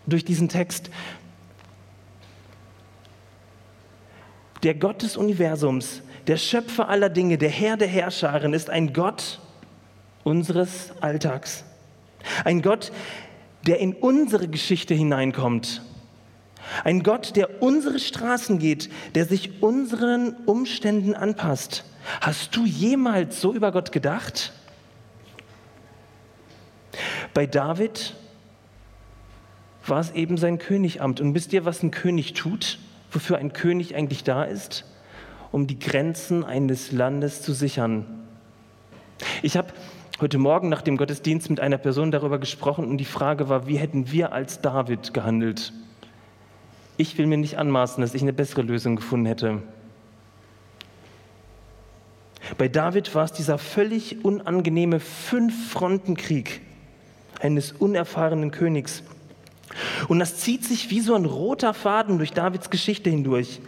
durch 0.07 0.25
diesen 0.25 0.49
Text. 0.49 0.91
Der 4.65 4.75
Gott 4.75 5.03
des 5.03 5.19
Universums, 5.19 6.01
der 6.27 6.39
Schöpfer 6.39 6.89
aller 6.89 7.11
Dinge, 7.11 7.37
der 7.37 7.51
Herr 7.51 7.77
der 7.77 7.87
Herrscharen 7.87 8.55
ist 8.55 8.71
ein 8.71 8.95
Gott 8.95 9.39
unseres 10.23 10.91
Alltags. 11.03 11.65
Ein 12.47 12.63
Gott, 12.63 12.91
der 13.67 13.79
in 13.79 13.93
unsere 13.93 14.49
Geschichte 14.49 14.95
hineinkommt. 14.95 15.83
Ein 16.83 17.03
Gott, 17.03 17.37
der 17.37 17.63
unsere 17.63 17.99
Straßen 17.99 18.59
geht, 18.59 18.89
der 19.15 19.27
sich 19.27 19.63
unseren 19.63 20.35
Umständen 20.47 21.15
anpasst. 21.15 21.85
Hast 22.23 22.57
du 22.57 22.65
jemals 22.65 23.43
so 23.43 23.53
über 23.53 23.71
Gott 23.71 23.93
gedacht? 23.93 24.55
Bei 27.35 27.47
David 27.47 28.15
war 29.87 30.01
es 30.01 30.13
eben 30.13 30.39
sein 30.39 30.57
Königamt. 30.59 31.21
Und 31.21 31.35
wisst 31.35 31.53
ihr, 31.53 31.67
was 31.67 31.83
ein 31.83 31.91
König 31.91 32.33
tut? 32.33 32.79
Wofür 33.15 33.39
ein 33.39 33.53
König 33.53 33.95
eigentlich 33.95 34.25
da 34.25 34.45
ist, 34.45 34.85
um 35.53 35.67
die 35.67 35.79
Grenzen 35.79 36.45
eines 36.45 36.93
Landes 36.93 37.43
zu 37.43 37.53
sichern. 37.53 38.07
Ich 39.43 39.57
habe 39.57 39.69
heute 40.21 40.39
Morgen 40.39 40.69
nach 40.69 40.83
dem 40.83 40.97
Gottesdienst 40.97 41.51
mit 41.51 41.61
einer 41.61 41.79
Person 41.79 42.11
darüber 42.11 42.39
gesprochen 42.39 42.87
und 42.87 42.99
die 42.99 43.05
Frage 43.05 43.49
war, 43.49 43.67
wie 43.67 43.77
hätten 43.77 44.11
wir 44.11 44.33
als 44.33 44.61
David 44.61 45.15
gehandelt? 45.15 45.73
Ich 46.97 47.19
will 47.19 47.27
mir 47.27 47.39
nicht 47.39 47.59
anmaßen, 47.59 48.01
dass 48.01 48.15
ich 48.15 48.23
eine 48.23 48.33
bessere 48.33 48.63
Lösung 48.63 48.97
gefunden 48.97 49.27
hätte. 49.27 49.63
Bei 52.59 52.69
David 52.69 53.15
war 53.15 53.25
es 53.25 53.33
dieser 53.33 53.59
völlig 53.59 54.25
unangenehme 54.25 55.01
Fünf-Fronten-Krieg 55.01 56.61
eines 57.41 57.73
unerfahrenen 57.73 58.51
Königs. 58.51 59.03
Und 60.09 60.19
das 60.19 60.37
zieht 60.37 60.65
sich 60.65 60.91
wie 60.91 61.01
so 61.01 61.15
ein 61.15 61.25
roter 61.25 61.75
Faden 61.75 62.19
durch 62.19 62.33
Davids 62.33 62.71
Geschichte 62.71 63.11
hindurch. 63.11 63.61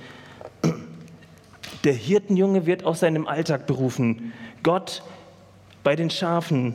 Der 1.84 1.92
Hirtenjunge 1.92 2.66
wird 2.66 2.84
aus 2.84 3.00
seinem 3.00 3.26
Alltag 3.26 3.66
berufen. 3.66 4.32
Gott 4.62 5.02
bei 5.84 5.94
den 5.94 6.10
Schafen. 6.10 6.74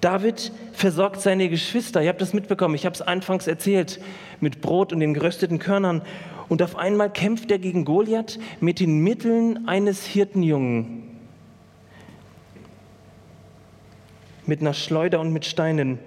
David 0.00 0.52
versorgt 0.72 1.20
seine 1.20 1.48
Geschwister. 1.48 2.02
Ihr 2.02 2.08
habt 2.08 2.20
das 2.20 2.32
mitbekommen, 2.32 2.74
ich 2.74 2.84
habe 2.84 2.94
es 2.94 3.02
anfangs 3.02 3.46
erzählt, 3.46 4.00
mit 4.40 4.60
Brot 4.60 4.92
und 4.92 5.00
den 5.00 5.14
gerösteten 5.14 5.58
Körnern. 5.58 6.02
Und 6.48 6.62
auf 6.62 6.76
einmal 6.76 7.12
kämpft 7.12 7.50
er 7.50 7.58
gegen 7.58 7.84
Goliath 7.84 8.38
mit 8.60 8.80
den 8.80 9.00
Mitteln 9.00 9.68
eines 9.68 10.04
Hirtenjungen. 10.04 11.04
Mit 14.46 14.60
einer 14.60 14.74
Schleuder 14.74 15.20
und 15.20 15.32
mit 15.32 15.44
Steinen. 15.44 15.98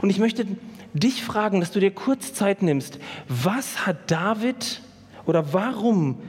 Und 0.00 0.10
ich 0.10 0.18
möchte 0.18 0.46
dich 0.94 1.22
fragen, 1.22 1.60
dass 1.60 1.72
du 1.72 1.80
dir 1.80 1.90
kurz 1.90 2.32
Zeit 2.32 2.62
nimmst. 2.62 2.98
Was 3.28 3.86
hat 3.86 4.10
David 4.10 4.80
oder 5.26 5.52
warum 5.52 6.20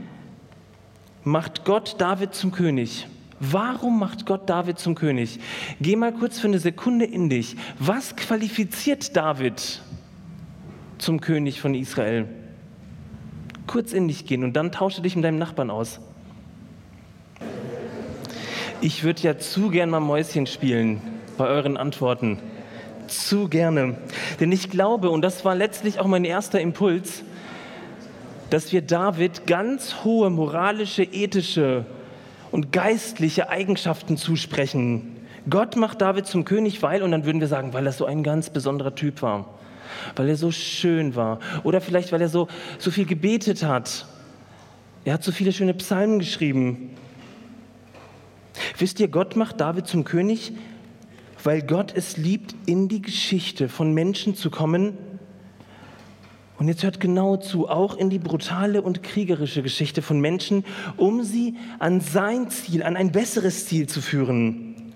macht 1.23 1.63
Gott 1.63 1.95
David 1.99 2.33
zum 2.33 2.51
König? 2.51 3.07
Warum 3.39 3.99
macht 3.99 4.25
Gott 4.25 4.49
David 4.49 4.79
zum 4.79 4.95
König? 4.95 5.39
Geh 5.79 5.95
mal 5.95 6.13
kurz 6.13 6.39
für 6.39 6.47
eine 6.47 6.59
Sekunde 6.59 7.05
in 7.05 7.29
dich. 7.29 7.55
Was 7.79 8.15
qualifiziert 8.15 9.15
David 9.15 9.81
zum 10.97 11.21
König 11.21 11.61
von 11.61 11.75
Israel? 11.75 12.27
Kurz 13.67 13.93
in 13.93 14.07
dich 14.07 14.25
gehen 14.25 14.43
und 14.43 14.53
dann 14.53 14.71
tausche 14.71 15.01
dich 15.01 15.15
mit 15.15 15.25
deinem 15.25 15.37
Nachbarn 15.37 15.69
aus. 15.69 15.99
Ich 18.81 19.03
würde 19.03 19.21
ja 19.21 19.37
zu 19.37 19.69
gern 19.69 19.89
mal 19.89 19.99
Mäuschen 19.99 20.47
spielen 20.47 21.01
bei 21.37 21.45
euren 21.45 21.77
Antworten 21.77 22.39
zu 23.07 23.47
gerne. 23.47 23.97
Denn 24.39 24.51
ich 24.51 24.69
glaube, 24.69 25.09
und 25.09 25.21
das 25.21 25.45
war 25.45 25.55
letztlich 25.55 25.99
auch 25.99 26.07
mein 26.07 26.25
erster 26.25 26.59
Impuls, 26.59 27.23
dass 28.49 28.71
wir 28.71 28.81
David 28.81 29.47
ganz 29.47 30.03
hohe 30.03 30.29
moralische, 30.29 31.03
ethische 31.03 31.85
und 32.51 32.71
geistliche 32.71 33.49
Eigenschaften 33.49 34.17
zusprechen. 34.17 35.15
Gott 35.49 35.75
macht 35.75 36.01
David 36.01 36.25
zum 36.25 36.45
König, 36.45 36.81
weil, 36.81 37.03
und 37.03 37.11
dann 37.11 37.25
würden 37.25 37.39
wir 37.39 37.47
sagen, 37.47 37.73
weil 37.73 37.85
er 37.85 37.91
so 37.91 38.05
ein 38.05 38.23
ganz 38.23 38.49
besonderer 38.49 38.95
Typ 38.95 39.21
war, 39.21 39.45
weil 40.15 40.29
er 40.29 40.35
so 40.35 40.51
schön 40.51 41.15
war 41.15 41.39
oder 41.63 41.81
vielleicht, 41.81 42.11
weil 42.11 42.21
er 42.21 42.29
so, 42.29 42.47
so 42.79 42.91
viel 42.91 43.05
gebetet 43.05 43.63
hat. 43.63 44.07
Er 45.03 45.13
hat 45.13 45.23
so 45.23 45.31
viele 45.31 45.51
schöne 45.51 45.73
Psalmen 45.75 46.19
geschrieben. 46.19 46.91
Wisst 48.77 48.99
ihr, 48.99 49.07
Gott 49.07 49.35
macht 49.35 49.59
David 49.59 49.85
zum 49.85 50.03
König, 50.03 50.53
weil 51.45 51.61
Gott 51.61 51.93
es 51.95 52.17
liebt, 52.17 52.55
in 52.65 52.89
die 52.89 53.03
Geschichte 53.03 53.69
von 53.69 53.93
Menschen 53.93 54.35
zu 54.35 54.49
kommen. 54.49 54.97
Und 56.57 56.67
jetzt 56.67 56.83
hört 56.83 56.99
genau 56.99 57.37
zu, 57.37 57.69
auch 57.69 57.95
in 57.95 58.09
die 58.09 58.17
brutale 58.17 58.81
und 58.81 59.03
kriegerische 59.03 59.61
Geschichte 59.61 60.01
von 60.01 60.19
Menschen, 60.19 60.65
um 60.97 61.23
sie 61.23 61.55
an 61.77 62.01
sein 62.01 62.49
Ziel, 62.49 62.81
an 62.81 62.95
ein 62.95 63.11
besseres 63.11 63.67
Ziel 63.67 63.87
zu 63.87 64.01
führen. 64.01 64.93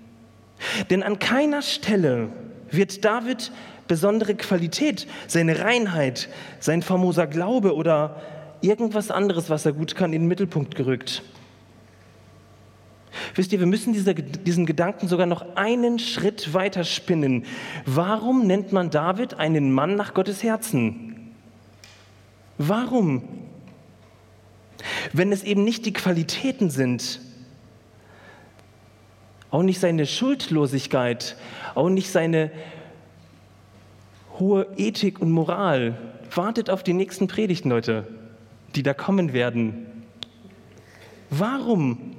Denn 0.90 1.04
an 1.04 1.20
keiner 1.20 1.62
Stelle 1.62 2.30
wird 2.70 3.04
David 3.04 3.52
besondere 3.86 4.34
Qualität, 4.34 5.06
seine 5.28 5.60
Reinheit, 5.60 6.28
sein 6.58 6.82
famoser 6.82 7.28
Glaube 7.28 7.76
oder 7.76 8.20
irgendwas 8.60 9.10
anderes, 9.12 9.50
was 9.50 9.66
er 9.66 9.72
gut 9.72 9.94
kann, 9.94 10.12
in 10.12 10.22
den 10.22 10.28
Mittelpunkt 10.28 10.74
gerückt. 10.74 11.22
Wisst 13.34 13.52
ihr, 13.52 13.58
wir 13.58 13.66
müssen 13.66 13.92
diese, 13.92 14.14
diesen 14.14 14.66
Gedanken 14.66 15.08
sogar 15.08 15.26
noch 15.26 15.56
einen 15.56 15.98
Schritt 15.98 16.54
weiter 16.54 16.84
spinnen. 16.84 17.44
Warum 17.86 18.46
nennt 18.46 18.72
man 18.72 18.90
David 18.90 19.34
einen 19.34 19.72
Mann 19.72 19.96
nach 19.96 20.14
Gottes 20.14 20.42
Herzen? 20.42 21.32
Warum? 22.58 23.22
Wenn 25.12 25.32
es 25.32 25.42
eben 25.42 25.64
nicht 25.64 25.86
die 25.86 25.92
Qualitäten 25.92 26.70
sind, 26.70 27.20
auch 29.50 29.62
nicht 29.62 29.80
seine 29.80 30.06
Schuldlosigkeit, 30.06 31.36
auch 31.74 31.88
nicht 31.88 32.10
seine 32.10 32.50
hohe 34.38 34.66
Ethik 34.76 35.20
und 35.20 35.30
Moral. 35.30 35.96
Wartet 36.34 36.70
auf 36.70 36.82
die 36.82 36.92
nächsten 36.92 37.26
Predigten, 37.26 37.70
Leute, 37.70 38.06
die 38.74 38.82
da 38.82 38.94
kommen 38.94 39.32
werden. 39.32 39.86
Warum? 41.30 42.16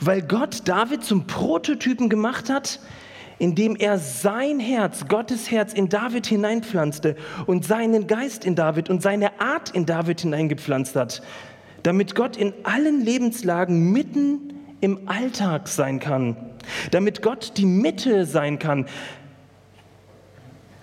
Weil 0.00 0.22
Gott 0.22 0.62
David 0.66 1.04
zum 1.04 1.26
Prototypen 1.26 2.08
gemacht 2.08 2.48
hat, 2.48 2.80
indem 3.38 3.74
er 3.74 3.98
sein 3.98 4.60
Herz, 4.60 5.06
Gottes 5.08 5.50
Herz 5.50 5.72
in 5.72 5.88
David 5.88 6.26
hineinpflanzte 6.26 7.16
und 7.46 7.64
seinen 7.64 8.06
Geist 8.06 8.44
in 8.44 8.54
David 8.54 8.90
und 8.90 9.02
seine 9.02 9.40
Art 9.40 9.70
in 9.70 9.86
David 9.86 10.20
hineingepflanzt 10.20 10.94
hat, 10.94 11.22
damit 11.82 12.14
Gott 12.14 12.36
in 12.36 12.52
allen 12.64 13.02
Lebenslagen 13.02 13.92
mitten 13.92 14.54
im 14.82 15.08
Alltag 15.08 15.68
sein 15.68 16.00
kann, 16.00 16.36
damit 16.90 17.22
Gott 17.22 17.54
die 17.56 17.66
Mitte 17.66 18.26
sein 18.26 18.58
kann. 18.58 18.86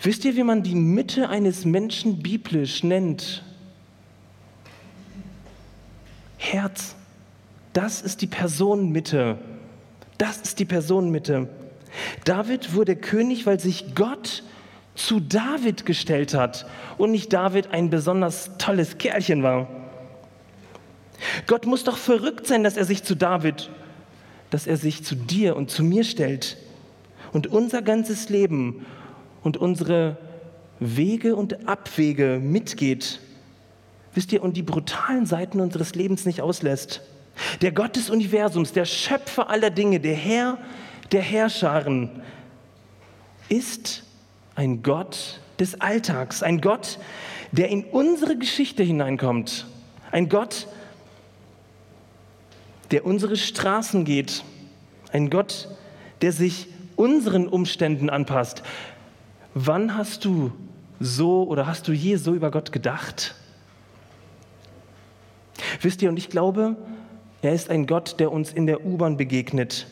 Wisst 0.01 0.25
ihr, 0.25 0.36
wie 0.36 0.43
man 0.43 0.63
die 0.63 0.75
Mitte 0.75 1.29
eines 1.29 1.65
Menschen 1.65 2.22
biblisch 2.22 2.84
nennt? 2.84 3.43
Herz. 6.38 6.96
Das 7.74 8.01
ist 8.01 8.21
die 8.21 8.27
Personenmitte. 8.27 9.38
Das 10.17 10.38
ist 10.38 10.59
die 10.59 10.65
Personenmitte. 10.65 11.50
David 12.25 12.74
wurde 12.74 12.95
König, 12.95 13.45
weil 13.45 13.59
sich 13.59 13.95
Gott 13.95 14.43
zu 14.95 15.19
David 15.19 15.86
gestellt 15.86 16.33
hat 16.33 16.65
und 16.97 17.12
nicht 17.12 17.31
David 17.31 17.71
ein 17.71 17.89
besonders 17.89 18.51
tolles 18.57 18.97
Kerlchen 18.97 19.43
war. 19.43 19.67
Gott 21.45 21.65
muss 21.65 21.83
doch 21.83 21.97
verrückt 21.97 22.47
sein, 22.47 22.63
dass 22.63 22.77
er 22.77 22.86
sich 22.86 23.03
zu 23.03 23.15
David 23.15 23.69
dass 24.50 24.67
er 24.67 24.77
sich 24.77 25.03
zu 25.03 25.15
dir 25.15 25.55
und 25.55 25.69
zu 25.69 25.83
mir 25.83 26.03
stellt 26.03 26.57
und 27.33 27.47
unser 27.47 27.81
ganzes 27.81 28.29
Leben 28.29 28.86
und 29.43 29.57
unsere 29.57 30.17
Wege 30.79 31.36
und 31.36 31.67
Abwege 31.67 32.39
mitgeht. 32.41 33.19
Wisst 34.13 34.31
ihr, 34.31 34.41
und 34.41 34.57
die 34.57 34.63
brutalen 34.63 35.25
Seiten 35.25 35.59
unseres 35.59 35.95
Lebens 35.95 36.25
nicht 36.25 36.41
auslässt. 36.41 37.01
Der 37.62 37.72
Gott 37.72 37.96
des 37.96 38.10
Universums, 38.10 38.74
der 38.74 38.86
Schöpfer 38.86 39.50
aller 39.50 39.70
Dinge, 39.70 40.00
der 40.00 40.15
Herr 40.15 40.58
der 41.12 41.22
Herrscharen, 41.22 42.22
ist 43.50 44.03
ein 44.56 44.84
Gott 44.84 45.39
des 45.60 45.79
Alltags, 45.79 46.44
ein 46.44 46.62
Gott, 46.62 47.00
der 47.51 47.70
in 47.70 47.86
unsere 47.86 48.38
Geschichte 48.38 48.84
hineinkommt, 48.84 49.65
ein 50.12 50.29
Gott, 50.29 50.67
der 52.91 53.06
unsere 53.06 53.38
Straßen 53.38 54.06
geht. 54.06 54.44
Ein 55.12 55.29
Gott, 55.29 55.70
der 56.22 56.32
sich 56.32 56.67
unseren 56.96 57.48
Umständen 57.48 58.10
anpasst. 58.10 58.63
Wann 59.53 59.96
hast 59.96 60.25
du 60.25 60.51
so 61.00 61.44
oder 61.44 61.67
hast 61.67 61.88
du 61.88 61.91
je 61.91 62.15
so 62.15 62.34
über 62.34 62.51
Gott 62.51 62.72
gedacht? 62.72 63.36
Wisst 65.82 66.01
ihr, 66.01 66.10
und 66.10 66.17
ich 66.17 66.29
glaube, 66.29 66.75
er 67.41 67.53
ist 67.53 67.70
ein 67.70 67.86
Gott, 67.86 68.20
der 68.20 68.32
uns 68.32 68.51
in 68.51 68.65
der 68.65 68.86
U-Bahn 68.86 69.17
begegnet, 69.17 69.88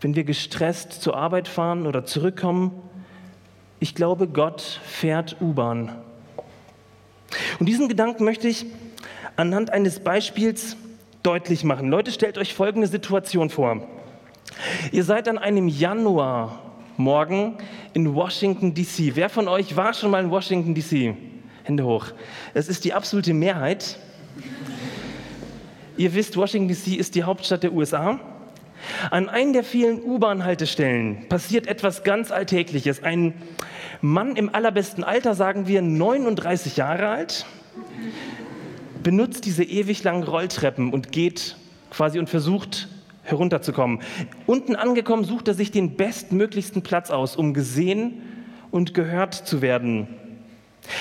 wenn 0.00 0.14
wir 0.14 0.24
gestresst 0.24 0.92
zur 0.92 1.16
Arbeit 1.16 1.48
fahren 1.48 1.86
oder 1.86 2.04
zurückkommen. 2.04 2.72
Ich 3.80 3.94
glaube, 3.94 4.28
Gott 4.28 4.60
fährt 4.84 5.36
U-Bahn. 5.40 5.92
Und 7.58 7.66
diesen 7.66 7.88
Gedanken 7.88 8.24
möchte 8.24 8.48
ich 8.48 8.66
anhand 9.36 9.70
eines 9.70 10.00
Beispiels 10.00 10.76
deutlich 11.22 11.64
machen. 11.64 11.90
Leute, 11.90 12.12
stellt 12.12 12.38
euch 12.38 12.54
folgende 12.54 12.86
Situation 12.86 13.50
vor. 13.50 13.86
Ihr 14.92 15.04
seid 15.04 15.28
an 15.28 15.38
einem 15.38 15.68
Januarmorgen 15.68 17.54
in 17.94 18.14
Washington, 18.14 18.74
D.C. 18.74 19.12
Wer 19.14 19.28
von 19.28 19.48
euch 19.48 19.76
war 19.76 19.92
schon 19.92 20.10
mal 20.10 20.22
in 20.22 20.30
Washington, 20.30 20.74
D.C.? 20.74 21.16
Hände 21.64 21.84
hoch. 21.84 22.06
Es 22.54 22.68
ist 22.68 22.84
die 22.84 22.92
absolute 22.92 23.34
Mehrheit. 23.34 23.98
Ihr 25.98 26.14
wisst, 26.14 26.36
Washington, 26.36 26.68
D.C. 26.68 26.94
ist 26.94 27.14
die 27.14 27.24
Hauptstadt 27.24 27.62
der 27.62 27.72
USA. 27.72 28.20
An 29.10 29.30
einer 29.30 29.54
der 29.54 29.64
vielen 29.64 30.02
U-Bahn-Haltestellen 30.02 31.26
passiert 31.30 31.66
etwas 31.66 32.04
ganz 32.04 32.30
Alltägliches. 32.30 33.02
Ein 33.02 33.32
Mann 34.02 34.36
im 34.36 34.54
allerbesten 34.54 35.04
Alter, 35.04 35.34
sagen 35.34 35.66
wir 35.66 35.80
39 35.80 36.76
Jahre 36.76 37.08
alt, 37.08 37.46
benutzt 39.02 39.46
diese 39.46 39.64
ewig 39.64 40.04
langen 40.04 40.22
Rolltreppen 40.22 40.92
und 40.92 41.12
geht 41.12 41.56
quasi 41.90 42.18
und 42.18 42.28
versucht 42.28 42.88
herunterzukommen. 43.22 44.00
Unten 44.44 44.76
angekommen 44.76 45.24
sucht 45.24 45.48
er 45.48 45.54
sich 45.54 45.70
den 45.70 45.96
bestmöglichsten 45.96 46.82
Platz 46.82 47.10
aus, 47.10 47.36
um 47.36 47.54
gesehen 47.54 48.22
und 48.70 48.92
gehört 48.92 49.34
zu 49.34 49.62
werden. 49.62 50.08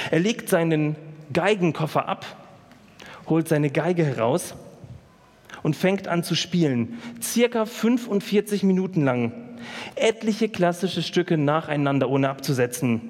Er 0.09 0.19
legt 0.19 0.47
seinen 0.47 0.95
Geigenkoffer 1.33 2.07
ab, 2.07 2.25
holt 3.27 3.49
seine 3.49 3.69
Geige 3.69 4.05
heraus 4.05 4.55
und 5.65 5.75
fängt 5.75 6.07
an 6.07 6.23
zu 6.23 6.35
spielen. 6.35 6.99
Circa 7.23 7.65
45 7.65 8.61
Minuten 8.61 9.03
lang. 9.03 9.31
Etliche 9.95 10.47
klassische 10.47 11.01
Stücke 11.01 11.39
nacheinander, 11.39 12.07
ohne 12.07 12.29
abzusetzen. 12.29 13.01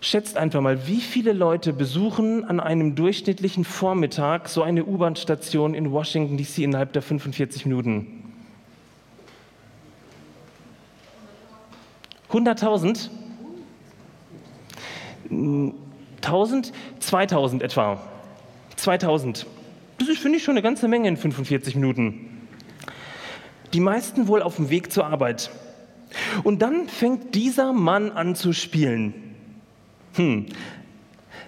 Schätzt 0.00 0.36
einfach 0.36 0.60
mal, 0.60 0.88
wie 0.88 1.00
viele 1.00 1.32
Leute 1.32 1.72
besuchen 1.72 2.44
an 2.44 2.58
einem 2.58 2.96
durchschnittlichen 2.96 3.62
Vormittag 3.62 4.48
so 4.48 4.64
eine 4.64 4.84
U-Bahn-Station 4.84 5.72
in 5.72 5.92
Washington, 5.92 6.36
D.C. 6.36 6.64
innerhalb 6.64 6.92
der 6.92 7.02
45 7.02 7.64
Minuten? 7.66 8.24
100.000? 12.32 13.08
1000? 15.30 16.72
2000 16.98 17.62
etwa. 17.62 18.00
2000. 18.74 19.46
Das 19.98 20.08
ist, 20.08 20.18
finde 20.18 20.38
ich, 20.38 20.44
schon 20.44 20.52
eine 20.52 20.62
ganze 20.62 20.88
Menge 20.88 21.08
in 21.08 21.16
45 21.16 21.74
Minuten. 21.74 22.48
Die 23.72 23.80
meisten 23.80 24.28
wohl 24.28 24.42
auf 24.42 24.56
dem 24.56 24.70
Weg 24.70 24.92
zur 24.92 25.06
Arbeit. 25.06 25.50
Und 26.44 26.62
dann 26.62 26.88
fängt 26.88 27.34
dieser 27.34 27.72
Mann 27.72 28.10
an 28.10 28.34
zu 28.34 28.52
spielen. 28.52 29.14
Hm. 30.14 30.46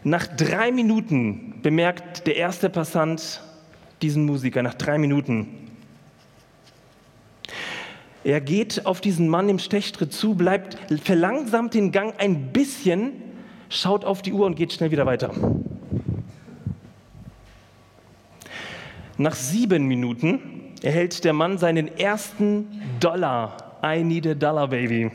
Nach 0.05 0.27
drei 0.27 0.73
Minuten 0.73 1.61
bemerkt 1.63 2.27
der 2.27 2.37
erste 2.37 2.71
Passant 2.71 3.43
diesen 4.03 4.25
Musiker, 4.25 4.63
nach 4.63 4.75
drei 4.75 4.99
Minuten. 4.99 5.49
Er 8.25 8.41
geht 8.41 8.85
auf 8.87 9.01
diesen 9.01 9.29
Mann 9.29 9.49
im 9.49 9.59
Stechtritt 9.59 10.13
zu, 10.13 10.35
bleibt, 10.35 10.77
verlangsamt 11.03 11.75
den 11.75 11.93
Gang 11.93 12.15
ein 12.19 12.53
bisschen, 12.53 13.13
schaut 13.69 14.05
auf 14.05 14.23
die 14.23 14.33
Uhr 14.33 14.47
und 14.47 14.55
geht 14.55 14.73
schnell 14.73 14.91
wieder 14.91 15.07
weiter. 15.07 15.33
Nach 19.19 19.35
sieben 19.35 19.87
Minuten 19.87 20.75
erhält 20.81 21.25
der 21.25 21.33
Mann 21.33 21.59
seinen 21.59 21.99
ersten 21.99 22.83
Dollar. 23.01 23.81
I 23.85 24.05
need 24.05 24.29
a 24.29 24.35
dollar, 24.35 24.69
baby. 24.69 25.11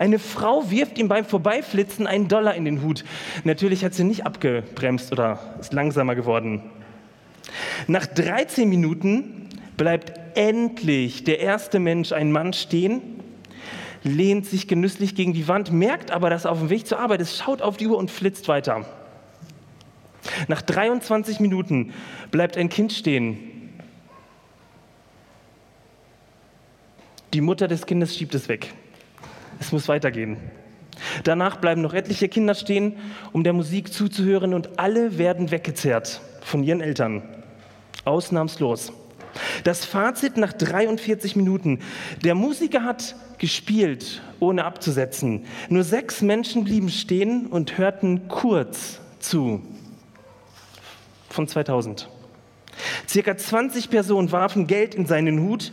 Eine 0.00 0.18
Frau 0.18 0.68
wirft 0.68 0.98
ihm 0.98 1.06
beim 1.06 1.24
Vorbeiflitzen 1.24 2.08
einen 2.08 2.26
Dollar 2.26 2.56
in 2.56 2.64
den 2.64 2.82
Hut. 2.82 3.04
Natürlich 3.44 3.84
hat 3.84 3.94
sie 3.94 4.02
nicht 4.02 4.26
abgebremst 4.26 5.12
oder 5.12 5.38
ist 5.60 5.72
langsamer 5.72 6.16
geworden. 6.16 6.62
Nach 7.86 8.06
13 8.06 8.68
Minuten 8.68 9.48
bleibt 9.76 10.12
endlich 10.36 11.22
der 11.22 11.38
erste 11.38 11.78
Mensch, 11.78 12.10
ein 12.10 12.32
Mann, 12.32 12.52
stehen, 12.54 13.02
lehnt 14.02 14.46
sich 14.46 14.66
genüsslich 14.66 15.14
gegen 15.14 15.32
die 15.32 15.46
Wand, 15.46 15.70
merkt 15.70 16.10
aber, 16.10 16.28
dass 16.28 16.44
er 16.44 16.50
auf 16.50 16.58
dem 16.58 16.70
Weg 16.70 16.88
zur 16.88 16.98
Arbeit 16.98 17.20
ist, 17.20 17.36
schaut 17.36 17.62
auf 17.62 17.76
die 17.76 17.86
Uhr 17.86 17.98
und 17.98 18.10
flitzt 18.10 18.48
weiter. 18.48 18.84
Nach 20.48 20.62
23 20.62 21.40
Minuten 21.40 21.92
bleibt 22.30 22.56
ein 22.56 22.68
Kind 22.68 22.92
stehen. 22.92 23.38
Die 27.34 27.40
Mutter 27.40 27.68
des 27.68 27.86
Kindes 27.86 28.16
schiebt 28.16 28.34
es 28.34 28.48
weg. 28.48 28.72
Es 29.60 29.72
muss 29.72 29.88
weitergehen. 29.88 30.38
Danach 31.24 31.56
bleiben 31.56 31.82
noch 31.82 31.94
etliche 31.94 32.28
Kinder 32.28 32.54
stehen, 32.54 32.96
um 33.32 33.44
der 33.44 33.52
Musik 33.52 33.92
zuzuhören 33.92 34.54
und 34.54 34.78
alle 34.78 35.18
werden 35.18 35.50
weggezerrt 35.50 36.20
von 36.40 36.62
ihren 36.62 36.80
Eltern. 36.80 37.22
Ausnahmslos. 38.04 38.92
Das 39.64 39.84
Fazit 39.84 40.36
nach 40.36 40.52
43 40.52 41.36
Minuten. 41.36 41.80
Der 42.24 42.34
Musiker 42.34 42.84
hat 42.84 43.16
gespielt, 43.38 44.22
ohne 44.40 44.64
abzusetzen. 44.64 45.44
Nur 45.68 45.84
sechs 45.84 46.22
Menschen 46.22 46.64
blieben 46.64 46.88
stehen 46.88 47.46
und 47.46 47.76
hörten 47.76 48.28
kurz 48.28 49.00
zu. 49.18 49.62
Von 51.28 51.48
2000. 51.48 52.08
Circa 53.08 53.36
20 53.36 53.90
Personen 53.90 54.32
warfen 54.32 54.66
Geld 54.66 54.94
in 54.94 55.06
seinen 55.06 55.40
Hut, 55.40 55.72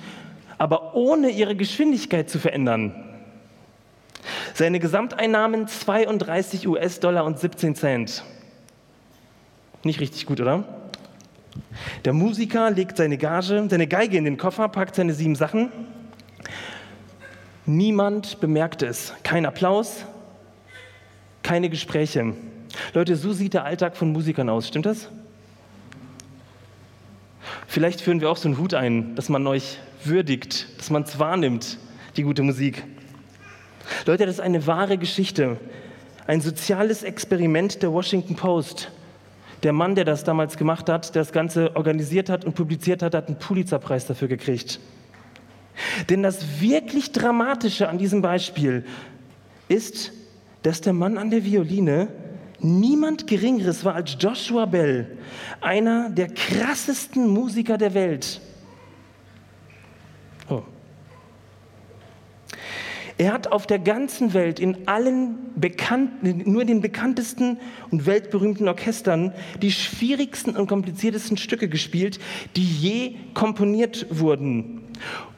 aber 0.57 0.95
ohne 0.95 1.29
ihre 1.29 1.55
Geschwindigkeit 1.55 2.29
zu 2.29 2.39
verändern. 2.39 2.93
Seine 4.53 4.79
Gesamteinnahmen 4.79 5.67
32 5.67 6.67
US-Dollar 6.67 7.25
und 7.25 7.39
17 7.39 7.75
Cent. 7.75 8.23
Nicht 9.83 9.99
richtig 9.99 10.25
gut, 10.25 10.39
oder? 10.39 10.63
Der 12.05 12.13
Musiker 12.13 12.71
legt 12.71 12.97
seine 12.97 13.17
Gage, 13.17 13.67
seine 13.69 13.87
Geige 13.87 14.17
in 14.17 14.25
den 14.25 14.37
Koffer, 14.37 14.69
packt 14.69 14.95
seine 14.95 15.13
sieben 15.13 15.35
Sachen. 15.35 15.71
Niemand 17.65 18.39
bemerkt 18.39 18.81
es. 18.81 19.13
Kein 19.23 19.45
Applaus, 19.45 20.05
keine 21.43 21.69
Gespräche. 21.69 22.33
Leute, 22.93 23.15
so 23.15 23.33
sieht 23.33 23.53
der 23.53 23.65
Alltag 23.65 23.95
von 23.95 24.11
Musikern 24.11 24.49
aus. 24.49 24.67
Stimmt 24.67 24.85
das? 24.85 25.09
Vielleicht 27.67 28.01
führen 28.01 28.21
wir 28.21 28.29
auch 28.29 28.37
so 28.37 28.47
einen 28.47 28.57
Hut 28.57 28.73
ein, 28.73 29.15
dass 29.15 29.29
man 29.29 29.45
euch 29.47 29.79
würdigt, 30.03 30.67
dass 30.77 30.89
man 30.89 31.03
es 31.03 31.19
wahrnimmt, 31.19 31.77
die 32.17 32.23
gute 32.23 32.43
Musik. 32.43 32.83
Leute, 34.05 34.25
das 34.25 34.35
ist 34.35 34.41
eine 34.41 34.65
wahre 34.67 34.97
Geschichte, 34.97 35.57
ein 36.27 36.41
soziales 36.41 37.03
Experiment 37.03 37.81
der 37.81 37.91
Washington 37.91 38.35
Post. 38.35 38.91
Der 39.63 39.73
Mann, 39.73 39.95
der 39.95 40.05
das 40.05 40.23
damals 40.23 40.57
gemacht 40.57 40.89
hat, 40.89 41.15
der 41.15 41.21
das 41.21 41.31
Ganze 41.31 41.75
organisiert 41.75 42.29
hat 42.29 42.43
und 42.45 42.53
publiziert 42.53 43.01
hat, 43.01 43.15
hat 43.15 43.27
einen 43.27 43.39
Pulitzerpreis 43.39 44.05
dafür 44.05 44.27
gekriegt. 44.27 44.79
Denn 46.09 46.21
das 46.21 46.61
wirklich 46.61 47.11
Dramatische 47.11 47.89
an 47.89 47.97
diesem 47.97 48.21
Beispiel 48.21 48.85
ist, 49.67 50.11
dass 50.63 50.81
der 50.81 50.93
Mann 50.93 51.17
an 51.17 51.29
der 51.29 51.43
Violine 51.43 52.07
niemand 52.63 53.27
Geringeres 53.27 53.85
war 53.85 53.95
als 53.95 54.17
Joshua 54.19 54.65
Bell, 54.65 55.17
einer 55.61 56.09
der 56.09 56.29
krassesten 56.29 57.27
Musiker 57.27 57.77
der 57.77 57.93
Welt. 57.93 58.41
Oh. 60.49 60.63
Er 63.17 63.33
hat 63.33 63.51
auf 63.51 63.67
der 63.67 63.79
ganzen 63.79 64.33
Welt 64.33 64.59
in 64.59 64.87
allen 64.87 65.37
bekannten, 65.55 66.51
nur 66.51 66.65
den 66.65 66.81
bekanntesten 66.81 67.59
und 67.91 68.05
weltberühmten 68.05 68.67
Orchestern 68.67 69.33
die 69.61 69.71
schwierigsten 69.71 70.55
und 70.55 70.67
kompliziertesten 70.67 71.37
Stücke 71.37 71.69
gespielt, 71.69 72.19
die 72.55 72.65
je 72.65 73.15
komponiert 73.33 74.07
wurden. 74.09 74.81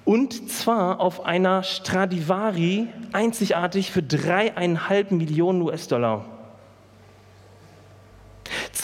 Und 0.06 0.50
zwar 0.52 1.00
auf 1.00 1.26
einer 1.26 1.64
Stradivari, 1.64 2.88
einzigartig 3.12 3.92
für 3.92 4.04
dreieinhalb 4.04 5.12
Millionen 5.12 5.62
US-Dollar. 5.64 6.35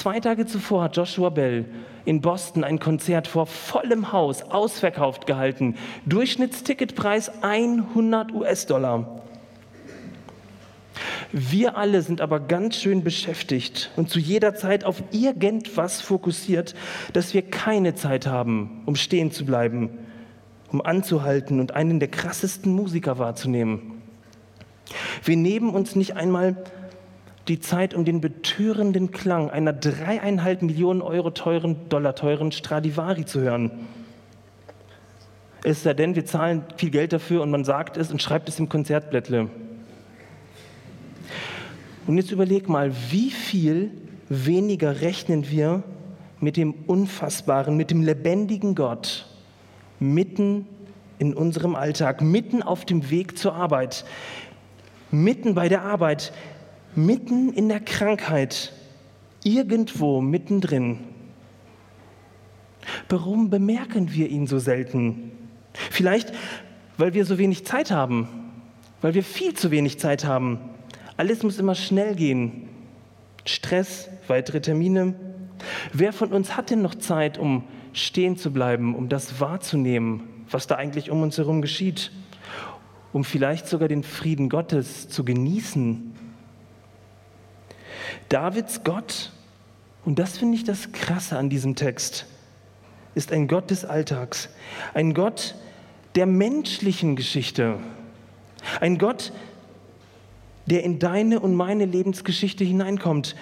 Zwei 0.02 0.20
Tage 0.20 0.48
zuvor 0.48 0.82
hat 0.82 0.98
Joshua 0.98 1.30
Bell 1.30 1.64
in 2.06 2.22
Boston 2.22 2.64
ein 2.64 2.80
Konzert 2.80 3.28
vor 3.28 3.46
vollem 3.46 4.12
Haus, 4.12 4.42
ausverkauft 4.42 5.28
gehalten. 5.28 5.76
Durchschnittsticketpreis 6.08 7.44
100 7.44 8.34
US-Dollar. 8.34 9.22
Wir 11.32 11.78
alle 11.78 12.02
sind 12.02 12.20
aber 12.20 12.40
ganz 12.40 12.78
schön 12.78 13.04
beschäftigt 13.04 13.92
und 13.96 14.10
zu 14.10 14.18
jeder 14.18 14.56
Zeit 14.56 14.86
auf 14.86 15.04
irgendwas 15.12 16.02
fokussiert, 16.02 16.74
dass 17.14 17.36
wir 17.36 17.44
keine 17.44 17.94
Zeit 17.94 18.26
haben, 18.26 18.82
um 18.88 18.96
stehen 18.96 19.30
zu 19.30 19.46
bleiben, 19.46 19.92
um 20.72 20.82
anzuhalten 20.82 21.60
und 21.60 21.76
einen 21.76 22.00
der 22.00 22.10
krassesten 22.10 22.74
Musiker 22.74 23.20
wahrzunehmen. 23.20 24.02
Wir 25.24 25.38
nehmen 25.38 25.70
uns 25.70 25.96
nicht 25.96 26.16
einmal 26.16 26.56
die 27.48 27.60
Zeit, 27.60 27.94
um 27.94 28.06
den 28.06 28.22
betörenden 28.22 29.12
Klang 29.12 29.50
einer 29.50 29.74
dreieinhalb 29.74 30.62
Millionen 30.62 31.02
Euro 31.02 31.32
teuren, 31.32 31.90
Dollar 31.90 32.16
teuren 32.16 32.52
Stradivari 32.52 33.26
zu 33.26 33.42
hören. 33.42 33.72
Es 35.64 35.84
sei 35.84 35.94
denn, 35.94 36.16
wir 36.16 36.26
zahlen 36.26 36.64
viel 36.78 36.90
Geld 36.90 37.14
dafür 37.14 37.42
und 37.42 37.52
man 37.52 37.64
sagt 37.64 37.98
es 37.98 38.12
und 38.12 38.22
schreibt 38.22 38.50
es 38.50 38.60
im 38.60 38.70
Konzertblättle. 38.70 39.50
Und 42.08 42.18
jetzt 42.18 42.32
überleg 42.32 42.68
mal, 42.68 42.92
wie 43.10 43.30
viel 43.30 43.92
weniger 44.28 45.02
rechnen 45.02 45.50
wir 45.50 45.84
mit 46.40 46.58
dem 46.58 46.74
Unfassbaren, 46.88 47.78
mit 47.78 47.92
dem 47.92 48.02
lebendigen 48.02 48.74
Gott 48.76 49.28
mitten 50.00 50.68
in 51.20 51.36
unserem 51.36 51.76
Alltag, 51.76 52.22
mitten 52.22 52.64
auf 52.64 52.84
dem 52.84 53.12
Weg 53.12 53.38
zur 53.38 53.54
Arbeit, 53.54 54.04
mitten 55.12 55.54
bei 55.54 55.70
der 55.70 55.84
Arbeit, 55.84 56.34
mitten 56.96 57.54
in 57.54 57.70
der 57.70 57.80
Krankheit, 57.80 58.74
irgendwo 59.44 60.22
mittendrin. 60.22 61.00
Warum 63.10 63.50
bemerken 63.50 64.14
wir 64.14 64.30
ihn 64.30 64.48
so 64.48 64.60
selten? 64.60 65.32
Vielleicht, 65.74 66.34
weil 66.98 67.14
wir 67.14 67.26
so 67.26 67.38
wenig 67.38 67.66
Zeit 67.66 67.92
haben, 67.92 68.28
weil 69.02 69.14
wir 69.14 69.24
viel 69.24 69.54
zu 69.54 69.72
wenig 69.72 70.00
Zeit 70.00 70.26
haben. 70.26 70.60
Alles 71.18 71.44
muss 71.44 71.60
immer 71.60 71.76
schnell 71.76 72.16
gehen. 72.16 72.68
Stress, 73.46 74.10
weitere 74.28 74.62
Termine. 74.62 75.16
Wer 75.94 76.14
von 76.14 76.32
uns 76.32 76.58
hat 76.58 76.70
denn 76.70 76.82
noch 76.82 76.96
Zeit, 76.96 77.38
um 77.38 77.64
stehen 77.94 78.38
zu 78.38 78.52
bleiben, 78.52 78.96
um 78.96 79.10
das 79.10 79.40
wahrzunehmen, 79.40 80.24
was 80.50 80.68
da 80.68 80.76
eigentlich 80.76 81.12
um 81.12 81.22
uns 81.22 81.38
herum 81.38 81.62
geschieht? 81.62 82.12
Um 83.14 83.24
vielleicht 83.24 83.68
sogar 83.68 83.88
den 83.88 84.04
Frieden 84.04 84.50
Gottes 84.50 85.10
zu 85.10 85.26
genießen 85.26 86.11
Davids 88.30 88.84
Gott, 88.84 89.32
und 90.06 90.20
das 90.20 90.38
finde 90.38 90.56
ich 90.56 90.64
das 90.64 90.92
Krasse 90.92 91.38
an 91.38 91.50
diesem 91.50 91.76
Text, 91.76 92.26
ist 93.16 93.32
ein 93.32 93.48
Gott 93.48 93.70
des 93.70 93.86
Alltags, 93.86 94.50
ein 94.94 95.14
Gott 95.14 95.56
der 96.16 96.26
menschlichen 96.26 97.16
Geschichte, 97.16 97.78
ein 98.80 98.98
Gott, 98.98 99.32
der 100.66 100.84
in 100.84 101.00
deine 101.00 101.40
und 101.40 101.56
meine 101.56 101.86
Lebensgeschichte 101.86 102.64
hineinkommt, 102.64 103.36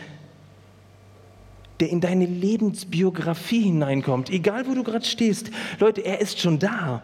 der 1.80 1.90
in 1.90 2.02
deine 2.02 2.26
Lebensbiografie 2.26 3.62
hineinkommt, 3.62 4.30
egal 4.30 4.68
wo 4.68 4.74
du 4.74 4.84
gerade 4.84 5.06
stehst. 5.06 5.52
Leute, 5.80 6.02
er 6.02 6.20
ist 6.20 6.40
schon 6.40 6.60
da. 6.60 7.04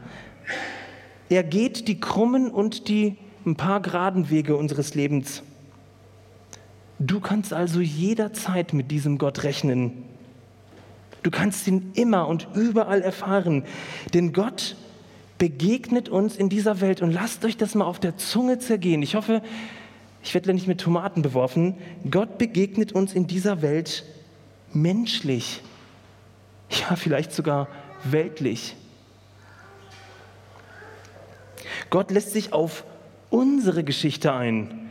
Er 1.29 1.43
geht 1.43 1.87
die 1.87 1.99
krummen 1.99 2.51
und 2.51 2.87
die 2.87 3.17
ein 3.45 3.55
paar 3.55 3.81
geraden 3.81 4.29
Wege 4.29 4.55
unseres 4.55 4.95
Lebens. 4.95 5.43
Du 6.99 7.19
kannst 7.19 7.53
also 7.53 7.81
jederzeit 7.81 8.73
mit 8.73 8.91
diesem 8.91 9.17
Gott 9.17 9.43
rechnen. 9.43 10.03
Du 11.23 11.31
kannst 11.31 11.67
ihn 11.67 11.91
immer 11.95 12.27
und 12.27 12.47
überall 12.55 13.01
erfahren, 13.01 13.63
denn 14.13 14.31
Gott 14.31 14.75
begegnet 15.37 16.07
uns 16.07 16.37
in 16.37 16.49
dieser 16.49 16.81
Welt 16.81 17.01
und 17.01 17.11
lasst 17.11 17.43
euch 17.43 17.57
das 17.57 17.75
mal 17.75 17.85
auf 17.85 17.99
der 17.99 18.17
Zunge 18.17 18.59
zergehen. 18.59 19.01
Ich 19.01 19.15
hoffe, 19.15 19.41
ich 20.23 20.33
werde 20.33 20.53
nicht 20.53 20.67
mit 20.67 20.79
Tomaten 20.79 21.21
beworfen. 21.21 21.75
Gott 22.09 22.37
begegnet 22.37 22.93
uns 22.93 23.13
in 23.13 23.27
dieser 23.27 23.61
Welt 23.61 24.05
menschlich, 24.71 25.61
ja 26.69 26.95
vielleicht 26.95 27.33
sogar 27.33 27.67
weltlich. 28.03 28.75
Gott 31.89 32.11
lässt 32.11 32.31
sich 32.31 32.53
auf 32.53 32.85
unsere 33.29 33.83
Geschichte 33.83 34.33
ein. 34.33 34.89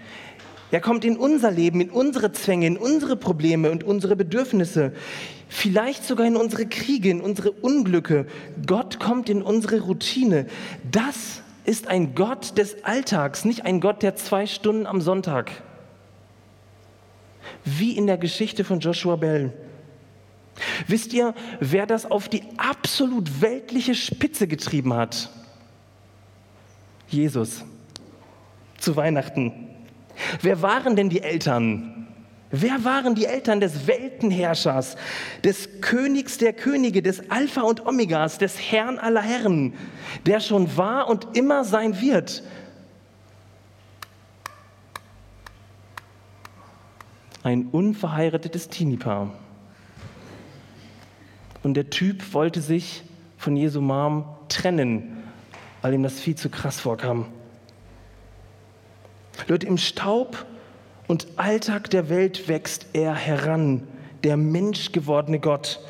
Er 0.75 0.81
kommt 0.81 1.05
in 1.05 1.17
unser 1.17 1.53
Leben, 1.53 1.81
in 1.81 1.91
unsere 1.91 2.33
Zwänge, 2.33 2.67
in 2.67 2.77
unsere 2.77 3.15
Probleme 3.15 3.71
und 3.71 3.85
unsere 3.85 4.17
Bedürfnisse, 4.17 4.93
vielleicht 5.49 6.03
sogar 6.03 6.27
in 6.27 6.35
unsere 6.35 6.67
Kriege, 6.67 7.11
in 7.11 7.21
unsere 7.21 7.53
Unglücke. 7.53 8.27
Gott 8.67 8.99
kommt 8.99 9.29
in 9.29 9.41
unsere 9.41 9.83
Routine. 9.83 10.47
Das 10.91 11.43
ist 11.65 11.87
ein 11.87 12.17
Gott 12.17 12.59
des 12.59 12.83
Alltags, 12.83 13.45
nicht 13.45 13.65
ein 13.65 13.81
Gott 13.81 14.03
der 14.03 14.17
zwei 14.17 14.47
Stunden 14.47 14.87
am 14.87 15.01
Sonntag. 15.01 15.53
Wie 17.65 17.97
in 17.97 18.09
der 18.09 18.19
Geschichte 18.19 18.65
von 18.65 18.81
Joshua 18.81 19.15
Bell. 19.15 19.53
Wisst 20.89 21.13
ihr, 21.13 21.35
wer 21.61 21.87
das 21.87 22.05
auf 22.05 22.29
die 22.29 22.43
absolut 22.57 23.41
weltliche 23.41 23.95
Spitze 23.95 24.49
getrieben 24.49 24.93
hat? 24.93 25.31
Jesus. 27.07 27.65
Zu 28.81 28.97
Weihnachten. 28.97 29.71
Wer 30.43 30.63
waren 30.63 30.97
denn 30.97 31.09
die 31.09 31.23
Eltern? 31.23 32.07
Wer 32.57 32.85
waren 32.85 33.17
die 33.17 33.27
Eltern 33.27 33.59
des 33.59 33.89
Weltenherrschers, 33.89 34.97
des 35.43 35.81
Königs 35.81 36.39
der 36.39 36.53
Könige, 36.53 37.03
des 37.03 37.29
Alpha 37.29 37.63
und 37.63 37.85
Omegas, 37.85 38.39
des 38.39 38.61
Herrn 38.71 38.99
aller 39.01 39.23
Herren, 39.23 39.75
der 40.25 40.39
schon 40.39 40.77
war 40.77 41.09
und 41.09 41.37
immer 41.37 41.65
sein 41.65 42.01
wird? 42.01 42.45
Ein 47.43 47.67
unverheiratetes 47.67 48.69
Teenie-Paar. 48.69 49.33
Und 51.65 51.75
der 51.75 51.91
Typ 51.91 52.35
wollte 52.35 52.61
sich 52.61 53.03
von 53.37 53.57
Jesu 53.57 53.81
Mom 53.81 54.27
trennen, 54.49 55.25
weil 55.83 55.95
ihm 55.95 56.05
das 56.05 56.21
viel 56.21 56.37
zu 56.37 56.51
krass 56.51 56.79
vorkam. 56.79 57.27
Leute, 59.47 59.67
im 59.67 59.79
Staub 59.79 60.47
und 61.07 61.27
Alltag 61.37 61.91
der 61.91 62.09
Welt 62.09 62.49
wächst 62.49 62.87
er 62.93 63.15
heran, 63.15 63.83
der 64.23 64.37
menschgewordene 64.37 65.39
Gott. 65.41 65.81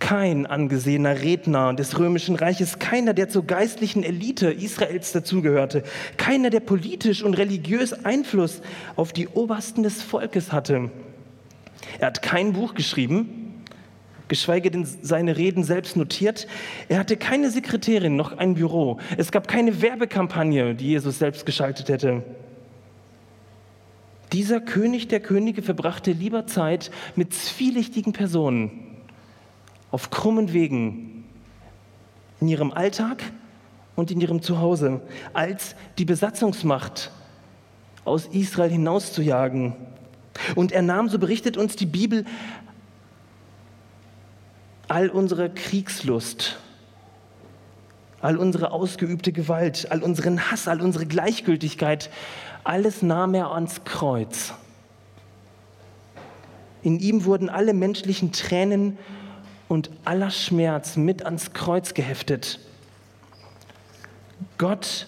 kein 0.00 0.46
angesehener 0.46 1.20
Redner 1.20 1.74
des 1.74 1.98
römischen 1.98 2.34
Reiches, 2.34 2.78
keiner, 2.78 3.12
der 3.12 3.28
zur 3.28 3.44
geistlichen 3.46 4.02
Elite 4.02 4.50
Israels 4.50 5.12
dazugehörte, 5.12 5.84
keiner, 6.16 6.50
der 6.50 6.60
politisch 6.60 7.22
und 7.22 7.34
religiös 7.34 7.92
Einfluss 8.04 8.62
auf 8.96 9.12
die 9.12 9.28
Obersten 9.28 9.82
des 9.82 10.02
Volkes 10.02 10.52
hatte. 10.52 10.90
Er 11.98 12.08
hat 12.08 12.22
kein 12.22 12.54
Buch 12.54 12.74
geschrieben, 12.74 13.62
geschweige 14.26 14.70
denn 14.70 14.84
seine 14.84 15.36
Reden 15.36 15.64
selbst 15.64 15.96
notiert. 15.96 16.46
Er 16.88 16.98
hatte 16.98 17.16
keine 17.16 17.50
Sekretärin 17.50 18.16
noch 18.16 18.38
ein 18.38 18.54
Büro. 18.54 18.98
Es 19.18 19.30
gab 19.30 19.48
keine 19.48 19.82
Werbekampagne, 19.82 20.74
die 20.74 20.86
Jesus 20.88 21.18
selbst 21.18 21.44
geschaltet 21.44 21.88
hätte. 21.88 22.24
Dieser 24.32 24.60
König 24.60 25.08
der 25.08 25.20
Könige 25.20 25.62
verbrachte 25.62 26.12
lieber 26.12 26.46
Zeit 26.46 26.90
mit 27.16 27.34
zwielichtigen 27.34 28.12
Personen 28.12 28.70
auf 29.90 30.10
krummen 30.10 30.52
Wegen 30.52 31.24
in 32.40 32.48
ihrem 32.48 32.72
Alltag 32.72 33.22
und 33.96 34.10
in 34.10 34.20
ihrem 34.20 34.40
Zuhause, 34.40 35.00
als 35.32 35.74
die 35.98 36.04
Besatzungsmacht 36.04 37.10
aus 38.04 38.26
Israel 38.26 38.70
hinauszujagen. 38.70 39.74
Und 40.54 40.72
er 40.72 40.82
nahm, 40.82 41.08
so 41.08 41.18
berichtet 41.18 41.56
uns 41.56 41.76
die 41.76 41.86
Bibel, 41.86 42.24
all 44.88 45.08
unsere 45.08 45.50
Kriegslust, 45.50 46.58
all 48.22 48.36
unsere 48.36 48.72
ausgeübte 48.72 49.32
Gewalt, 49.32 49.90
all 49.90 50.02
unseren 50.02 50.50
Hass, 50.50 50.68
all 50.68 50.80
unsere 50.80 51.06
Gleichgültigkeit, 51.06 52.10
alles 52.64 53.02
nahm 53.02 53.34
er 53.34 53.52
ans 53.52 53.84
Kreuz. 53.84 54.52
In 56.82 56.98
ihm 56.98 57.24
wurden 57.24 57.48
alle 57.48 57.74
menschlichen 57.74 58.32
Tränen 58.32 58.98
und 59.68 59.90
aller 60.04 60.30
Schmerz 60.30 60.96
mit 60.96 61.24
ans 61.24 61.52
Kreuz 61.52 61.94
geheftet. 61.94 62.58
Gott, 64.58 65.06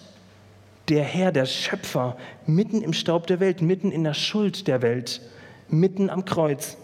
der 0.89 1.03
Herr, 1.03 1.31
der 1.31 1.45
Schöpfer, 1.45 2.17
mitten 2.45 2.81
im 2.81 2.93
Staub 2.93 3.27
der 3.27 3.39
Welt, 3.39 3.61
mitten 3.61 3.91
in 3.91 4.03
der 4.03 4.13
Schuld 4.13 4.67
der 4.67 4.81
Welt, 4.81 5.21
mitten 5.69 6.09
am 6.09 6.25
Kreuz. 6.25 6.77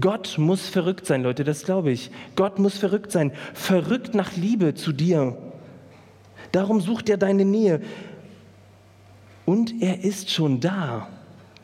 Gott 0.00 0.36
muss 0.38 0.68
verrückt 0.68 1.06
sein, 1.06 1.22
Leute, 1.22 1.44
das 1.44 1.64
glaube 1.64 1.90
ich. 1.90 2.10
Gott 2.36 2.58
muss 2.58 2.78
verrückt 2.78 3.12
sein, 3.12 3.32
verrückt 3.54 4.14
nach 4.14 4.36
Liebe 4.36 4.74
zu 4.74 4.92
dir. 4.92 5.36
Darum 6.52 6.80
sucht 6.80 7.08
er 7.08 7.16
deine 7.16 7.44
Nähe. 7.44 7.80
Und 9.44 9.80
er 9.80 10.04
ist 10.04 10.30
schon 10.30 10.60
da. 10.60 11.08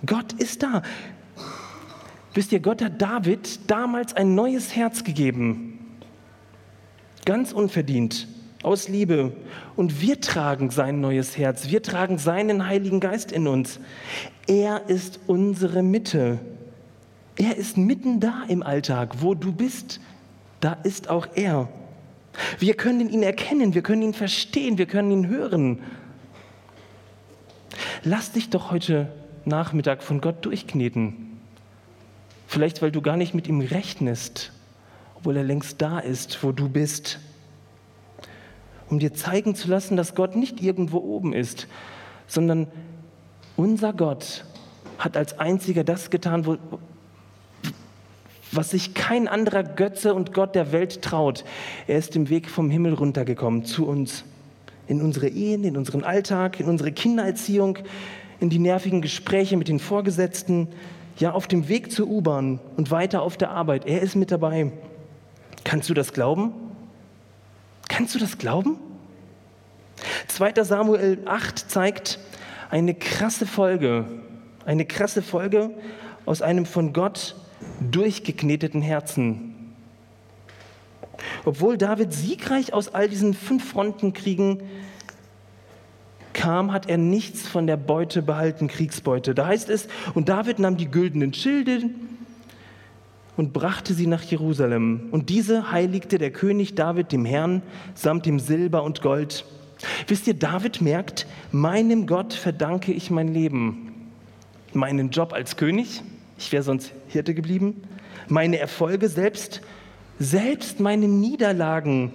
Gott 0.06 0.32
ist 0.34 0.62
da. 0.62 0.82
Wisst 2.32 2.52
ihr, 2.52 2.60
Gott 2.60 2.82
hat 2.82 3.00
David 3.00 3.70
damals 3.70 4.14
ein 4.14 4.34
neues 4.34 4.74
Herz 4.74 5.04
gegeben. 5.04 5.78
Ganz 7.24 7.52
unverdient, 7.52 8.26
aus 8.62 8.88
Liebe. 8.88 9.32
Und 9.76 10.00
wir 10.00 10.20
tragen 10.20 10.70
sein 10.70 11.00
neues 11.00 11.36
Herz. 11.38 11.68
Wir 11.68 11.82
tragen 11.82 12.18
seinen 12.18 12.66
Heiligen 12.66 13.00
Geist 13.00 13.32
in 13.32 13.46
uns. 13.46 13.78
Er 14.46 14.88
ist 14.88 15.20
unsere 15.26 15.82
Mitte. 15.82 16.40
Er 17.36 17.56
ist 17.56 17.76
mitten 17.76 18.20
da 18.20 18.44
im 18.48 18.62
Alltag, 18.62 19.22
wo 19.22 19.34
du 19.34 19.52
bist. 19.52 20.00
Da 20.60 20.72
ist 20.72 21.08
auch 21.08 21.26
er. 21.34 21.68
Wir 22.58 22.74
können 22.74 23.10
ihn 23.10 23.22
erkennen, 23.22 23.74
wir 23.74 23.82
können 23.82 24.02
ihn 24.02 24.14
verstehen, 24.14 24.78
wir 24.78 24.86
können 24.86 25.10
ihn 25.10 25.28
hören. 25.28 25.80
Lass 28.02 28.32
dich 28.32 28.50
doch 28.50 28.70
heute 28.70 29.12
Nachmittag 29.44 30.02
von 30.02 30.20
Gott 30.20 30.44
durchkneten. 30.44 31.38
Vielleicht, 32.46 32.82
weil 32.82 32.92
du 32.92 33.02
gar 33.02 33.16
nicht 33.16 33.34
mit 33.34 33.48
ihm 33.48 33.60
rechnest, 33.60 34.52
obwohl 35.16 35.36
er 35.36 35.44
längst 35.44 35.82
da 35.82 35.98
ist, 35.98 36.42
wo 36.42 36.52
du 36.52 36.68
bist. 36.68 37.18
Um 38.88 38.98
dir 38.98 39.14
zeigen 39.14 39.54
zu 39.54 39.68
lassen, 39.68 39.96
dass 39.96 40.14
Gott 40.14 40.36
nicht 40.36 40.62
irgendwo 40.62 40.98
oben 40.98 41.32
ist, 41.32 41.66
sondern 42.26 42.68
unser 43.56 43.92
Gott 43.92 44.44
hat 44.98 45.16
als 45.16 45.38
einziger 45.38 45.84
das 45.84 46.10
getan, 46.10 46.46
wo, 46.46 46.58
was 48.56 48.70
sich 48.70 48.94
kein 48.94 49.28
anderer 49.28 49.62
Götze 49.62 50.14
und 50.14 50.32
Gott 50.32 50.54
der 50.54 50.72
Welt 50.72 51.02
traut. 51.02 51.44
Er 51.86 51.98
ist 51.98 52.16
im 52.16 52.28
Weg 52.28 52.48
vom 52.50 52.70
Himmel 52.70 52.94
runtergekommen 52.94 53.64
zu 53.64 53.86
uns, 53.86 54.24
in 54.86 55.00
unsere 55.00 55.28
Ehen, 55.28 55.64
in 55.64 55.76
unseren 55.76 56.04
Alltag, 56.04 56.60
in 56.60 56.66
unsere 56.66 56.92
Kindererziehung, 56.92 57.78
in 58.40 58.50
die 58.50 58.58
nervigen 58.58 59.02
Gespräche 59.02 59.56
mit 59.56 59.68
den 59.68 59.78
Vorgesetzten, 59.78 60.68
ja 61.18 61.32
auf 61.32 61.46
dem 61.46 61.68
Weg 61.68 61.92
zur 61.92 62.08
U-Bahn 62.08 62.60
und 62.76 62.90
weiter 62.90 63.22
auf 63.22 63.36
der 63.36 63.50
Arbeit. 63.50 63.86
Er 63.86 64.02
ist 64.02 64.16
mit 64.16 64.30
dabei. 64.30 64.72
Kannst 65.62 65.88
du 65.88 65.94
das 65.94 66.12
glauben? 66.12 66.52
Kannst 67.88 68.14
du 68.14 68.18
das 68.18 68.38
glauben? 68.38 68.76
2. 70.28 70.64
Samuel 70.64 71.18
8 71.26 71.70
zeigt 71.70 72.18
eine 72.70 72.94
krasse 72.94 73.46
Folge, 73.46 74.06
eine 74.66 74.84
krasse 74.84 75.22
Folge 75.22 75.70
aus 76.26 76.42
einem 76.42 76.66
von 76.66 76.92
Gott 76.92 77.36
durchgekneteten 77.80 78.82
Herzen. 78.82 79.54
Obwohl 81.44 81.78
David 81.78 82.12
siegreich 82.12 82.72
aus 82.72 82.94
all 82.94 83.08
diesen 83.08 83.34
fünf 83.34 83.68
Frontenkriegen 83.68 84.62
kam, 86.32 86.72
hat 86.72 86.88
er 86.88 86.98
nichts 86.98 87.46
von 87.46 87.66
der 87.66 87.76
Beute 87.76 88.22
behalten, 88.22 88.68
Kriegsbeute. 88.68 89.34
Da 89.34 89.46
heißt 89.46 89.70
es, 89.70 89.88
und 90.14 90.28
David 90.28 90.58
nahm 90.58 90.76
die 90.76 90.90
güldenen 90.90 91.32
Schilde 91.32 91.90
und 93.37 93.52
brachte 93.52 93.94
sie 93.94 94.06
nach 94.06 94.22
Jerusalem. 94.22 95.08
Und 95.10 95.30
diese 95.30 95.70
heiligte 95.70 96.18
der 96.18 96.30
König 96.30 96.74
David 96.74 97.12
dem 97.12 97.24
Herrn 97.24 97.62
samt 97.94 98.26
dem 98.26 98.38
Silber 98.38 98.82
und 98.82 99.00
Gold. 99.00 99.44
Wisst 100.06 100.26
ihr, 100.26 100.34
David 100.34 100.80
merkt, 100.80 101.26
meinem 101.50 102.06
Gott 102.06 102.32
verdanke 102.32 102.92
ich 102.92 103.10
mein 103.10 103.28
Leben. 103.28 104.10
Meinen 104.72 105.10
Job 105.10 105.32
als 105.32 105.56
König, 105.56 106.02
ich 106.38 106.52
wäre 106.52 106.62
sonst 106.62 106.92
Hirte 107.08 107.34
geblieben. 107.34 107.82
Meine 108.28 108.58
Erfolge 108.58 109.08
selbst, 109.08 109.60
selbst 110.18 110.80
meine 110.80 111.06
Niederlagen 111.08 112.12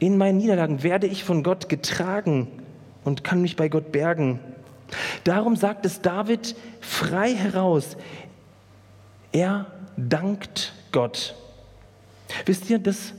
in 0.00 0.16
meinen 0.16 0.38
Niederlagen 0.38 0.82
werde 0.82 1.06
ich 1.06 1.22
von 1.24 1.42
Gott 1.42 1.68
getragen 1.68 2.48
und 3.04 3.22
kann 3.22 3.42
mich 3.42 3.54
bei 3.54 3.68
Gott 3.68 3.92
bergen. 3.92 4.40
Darum 5.24 5.54
sagt 5.56 5.86
es 5.86 6.00
David 6.00 6.56
frei 6.80 7.34
heraus, 7.34 7.96
er 9.30 9.66
dankt 9.96 10.72
Gott. 10.90 11.36
Wisst 12.46 12.70
ihr, 12.70 12.78
dass 12.78 13.12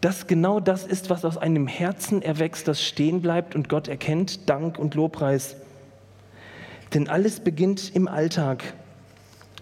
das 0.00 0.26
genau 0.26 0.58
das 0.58 0.86
ist, 0.86 1.10
was 1.10 1.26
aus 1.26 1.36
einem 1.36 1.66
Herzen 1.66 2.22
erwächst, 2.22 2.66
das 2.66 2.82
stehen 2.82 3.20
bleibt 3.20 3.54
und 3.54 3.68
Gott 3.68 3.86
erkennt, 3.86 4.48
Dank 4.48 4.78
und 4.78 4.94
Lobpreis. 4.94 5.56
Denn 6.94 7.08
alles 7.08 7.40
beginnt 7.40 7.94
im 7.94 8.08
Alltag, 8.08 8.74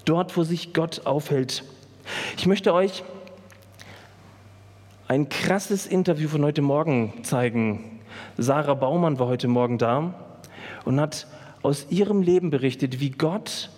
dort, 0.05 0.37
wo 0.37 0.45
sich 0.45 0.73
Gott 0.73 1.07
aufhält. 1.07 1.63
Ich 2.37 2.47
möchte 2.47 2.73
euch 2.73 3.05
ein 5.09 5.29
krasses 5.29 5.87
Interview 5.87 6.29
von 6.29 6.45
heute 6.45 6.63
Morgen 6.63 7.25
zeigen. 7.25 8.01
Sarah 8.39 8.75
Baumann 8.75 9.19
war 9.19 9.27
heute 9.27 9.49
Morgen 9.49 9.79
da 9.79 10.15
und 10.85 11.01
hat 11.01 11.27
aus 11.63 11.87
ihrem 11.91 12.23
Leben 12.23 12.51
berichtet, 12.51 13.01
wie 13.01 13.11
Gott 13.11 13.71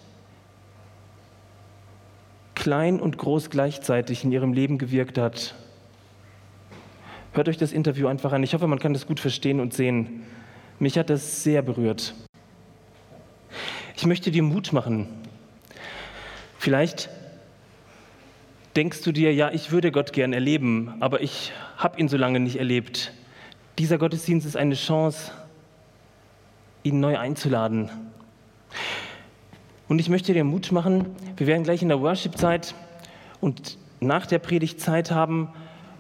klein 2.54 3.00
und 3.00 3.16
groß 3.16 3.50
gleichzeitig 3.50 4.22
in 4.22 4.32
ihrem 4.32 4.52
Leben 4.52 4.78
gewirkt 4.78 5.18
hat. 5.18 5.54
Hört 7.32 7.48
euch 7.48 7.56
das 7.56 7.72
Interview 7.72 8.06
einfach 8.06 8.32
an. 8.32 8.42
Ich 8.42 8.54
hoffe, 8.54 8.66
man 8.66 8.78
kann 8.78 8.92
das 8.92 9.06
gut 9.06 9.18
verstehen 9.18 9.60
und 9.60 9.72
sehen. 9.72 10.24
Mich 10.78 10.98
hat 10.98 11.10
das 11.10 11.42
sehr 11.42 11.62
berührt. 11.62 12.14
Ich 14.00 14.06
möchte 14.06 14.30
dir 14.30 14.42
Mut 14.42 14.72
machen. 14.72 15.06
Vielleicht 16.56 17.10
denkst 18.74 19.02
du 19.02 19.12
dir, 19.12 19.34
ja, 19.34 19.50
ich 19.50 19.72
würde 19.72 19.92
Gott 19.92 20.14
gern 20.14 20.32
erleben, 20.32 20.94
aber 21.00 21.20
ich 21.20 21.52
habe 21.76 22.00
ihn 22.00 22.08
so 22.08 22.16
lange 22.16 22.40
nicht 22.40 22.56
erlebt. 22.56 23.12
Dieser 23.78 23.98
Gottesdienst 23.98 24.46
ist 24.46 24.56
eine 24.56 24.74
Chance, 24.74 25.32
ihn 26.82 27.00
neu 27.00 27.18
einzuladen. 27.18 27.90
Und 29.86 29.98
ich 29.98 30.08
möchte 30.08 30.32
dir 30.32 30.44
Mut 30.44 30.72
machen, 30.72 31.14
wir 31.36 31.46
werden 31.46 31.64
gleich 31.64 31.82
in 31.82 31.88
der 31.88 32.00
Worship-Zeit 32.00 32.74
und 33.42 33.76
nach 34.00 34.24
der 34.24 34.38
Predigt 34.38 34.80
Zeit 34.80 35.10
haben, 35.10 35.50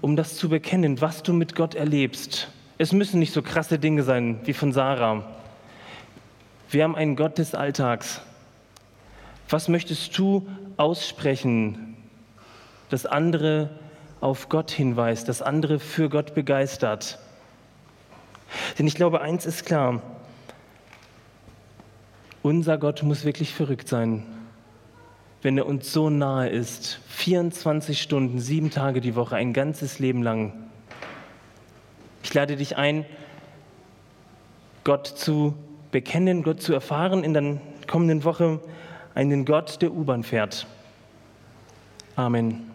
um 0.00 0.16
das 0.16 0.38
zu 0.38 0.48
bekennen, 0.48 1.02
was 1.02 1.22
du 1.22 1.34
mit 1.34 1.54
Gott 1.54 1.74
erlebst. 1.74 2.48
Es 2.78 2.94
müssen 2.94 3.20
nicht 3.20 3.34
so 3.34 3.42
krasse 3.42 3.78
Dinge 3.78 4.04
sein 4.04 4.40
wie 4.44 4.54
von 4.54 4.72
Sarah. 4.72 5.39
Wir 6.70 6.84
haben 6.84 6.96
einen 6.96 7.16
Gott 7.16 7.38
des 7.38 7.54
Alltags. 7.54 8.20
Was 9.48 9.68
möchtest 9.68 10.16
du 10.16 10.46
aussprechen 10.76 11.90
das 12.90 13.06
andere 13.06 13.70
auf 14.20 14.48
Gott 14.48 14.70
hinweist, 14.70 15.28
das 15.28 15.40
andere 15.40 15.78
für 15.78 16.10
Gott 16.10 16.34
begeistert. 16.34 17.18
Denn 18.78 18.86
ich 18.86 18.94
glaube, 18.94 19.22
eins 19.22 19.46
ist 19.46 19.64
klar, 19.64 20.02
unser 22.42 22.76
Gott 22.76 23.02
muss 23.02 23.24
wirklich 23.24 23.54
verrückt 23.54 23.88
sein. 23.88 24.26
wenn 25.42 25.56
er 25.56 25.64
uns 25.64 25.90
so 25.90 26.10
nahe 26.10 26.50
ist, 26.50 27.00
24 27.08 28.02
Stunden, 28.02 28.40
sieben 28.40 28.70
Tage 28.70 29.00
die 29.00 29.14
Woche, 29.14 29.36
ein 29.36 29.54
ganzes 29.54 29.98
Leben 29.98 30.22
lang. 30.22 30.52
Ich 32.22 32.34
lade 32.34 32.56
dich 32.56 32.76
ein, 32.76 33.06
Gott 34.84 35.06
zu 35.06 35.54
bekennen, 35.90 36.42
Gott 36.42 36.62
zu 36.62 36.72
erfahren 36.72 37.24
in 37.24 37.34
der 37.34 37.58
kommenden 37.86 38.24
Woche, 38.24 38.60
einen 39.14 39.44
Gott, 39.44 39.82
der 39.82 39.92
U-Bahn 39.92 40.22
fährt. 40.22 40.66
Amen. 42.16 42.69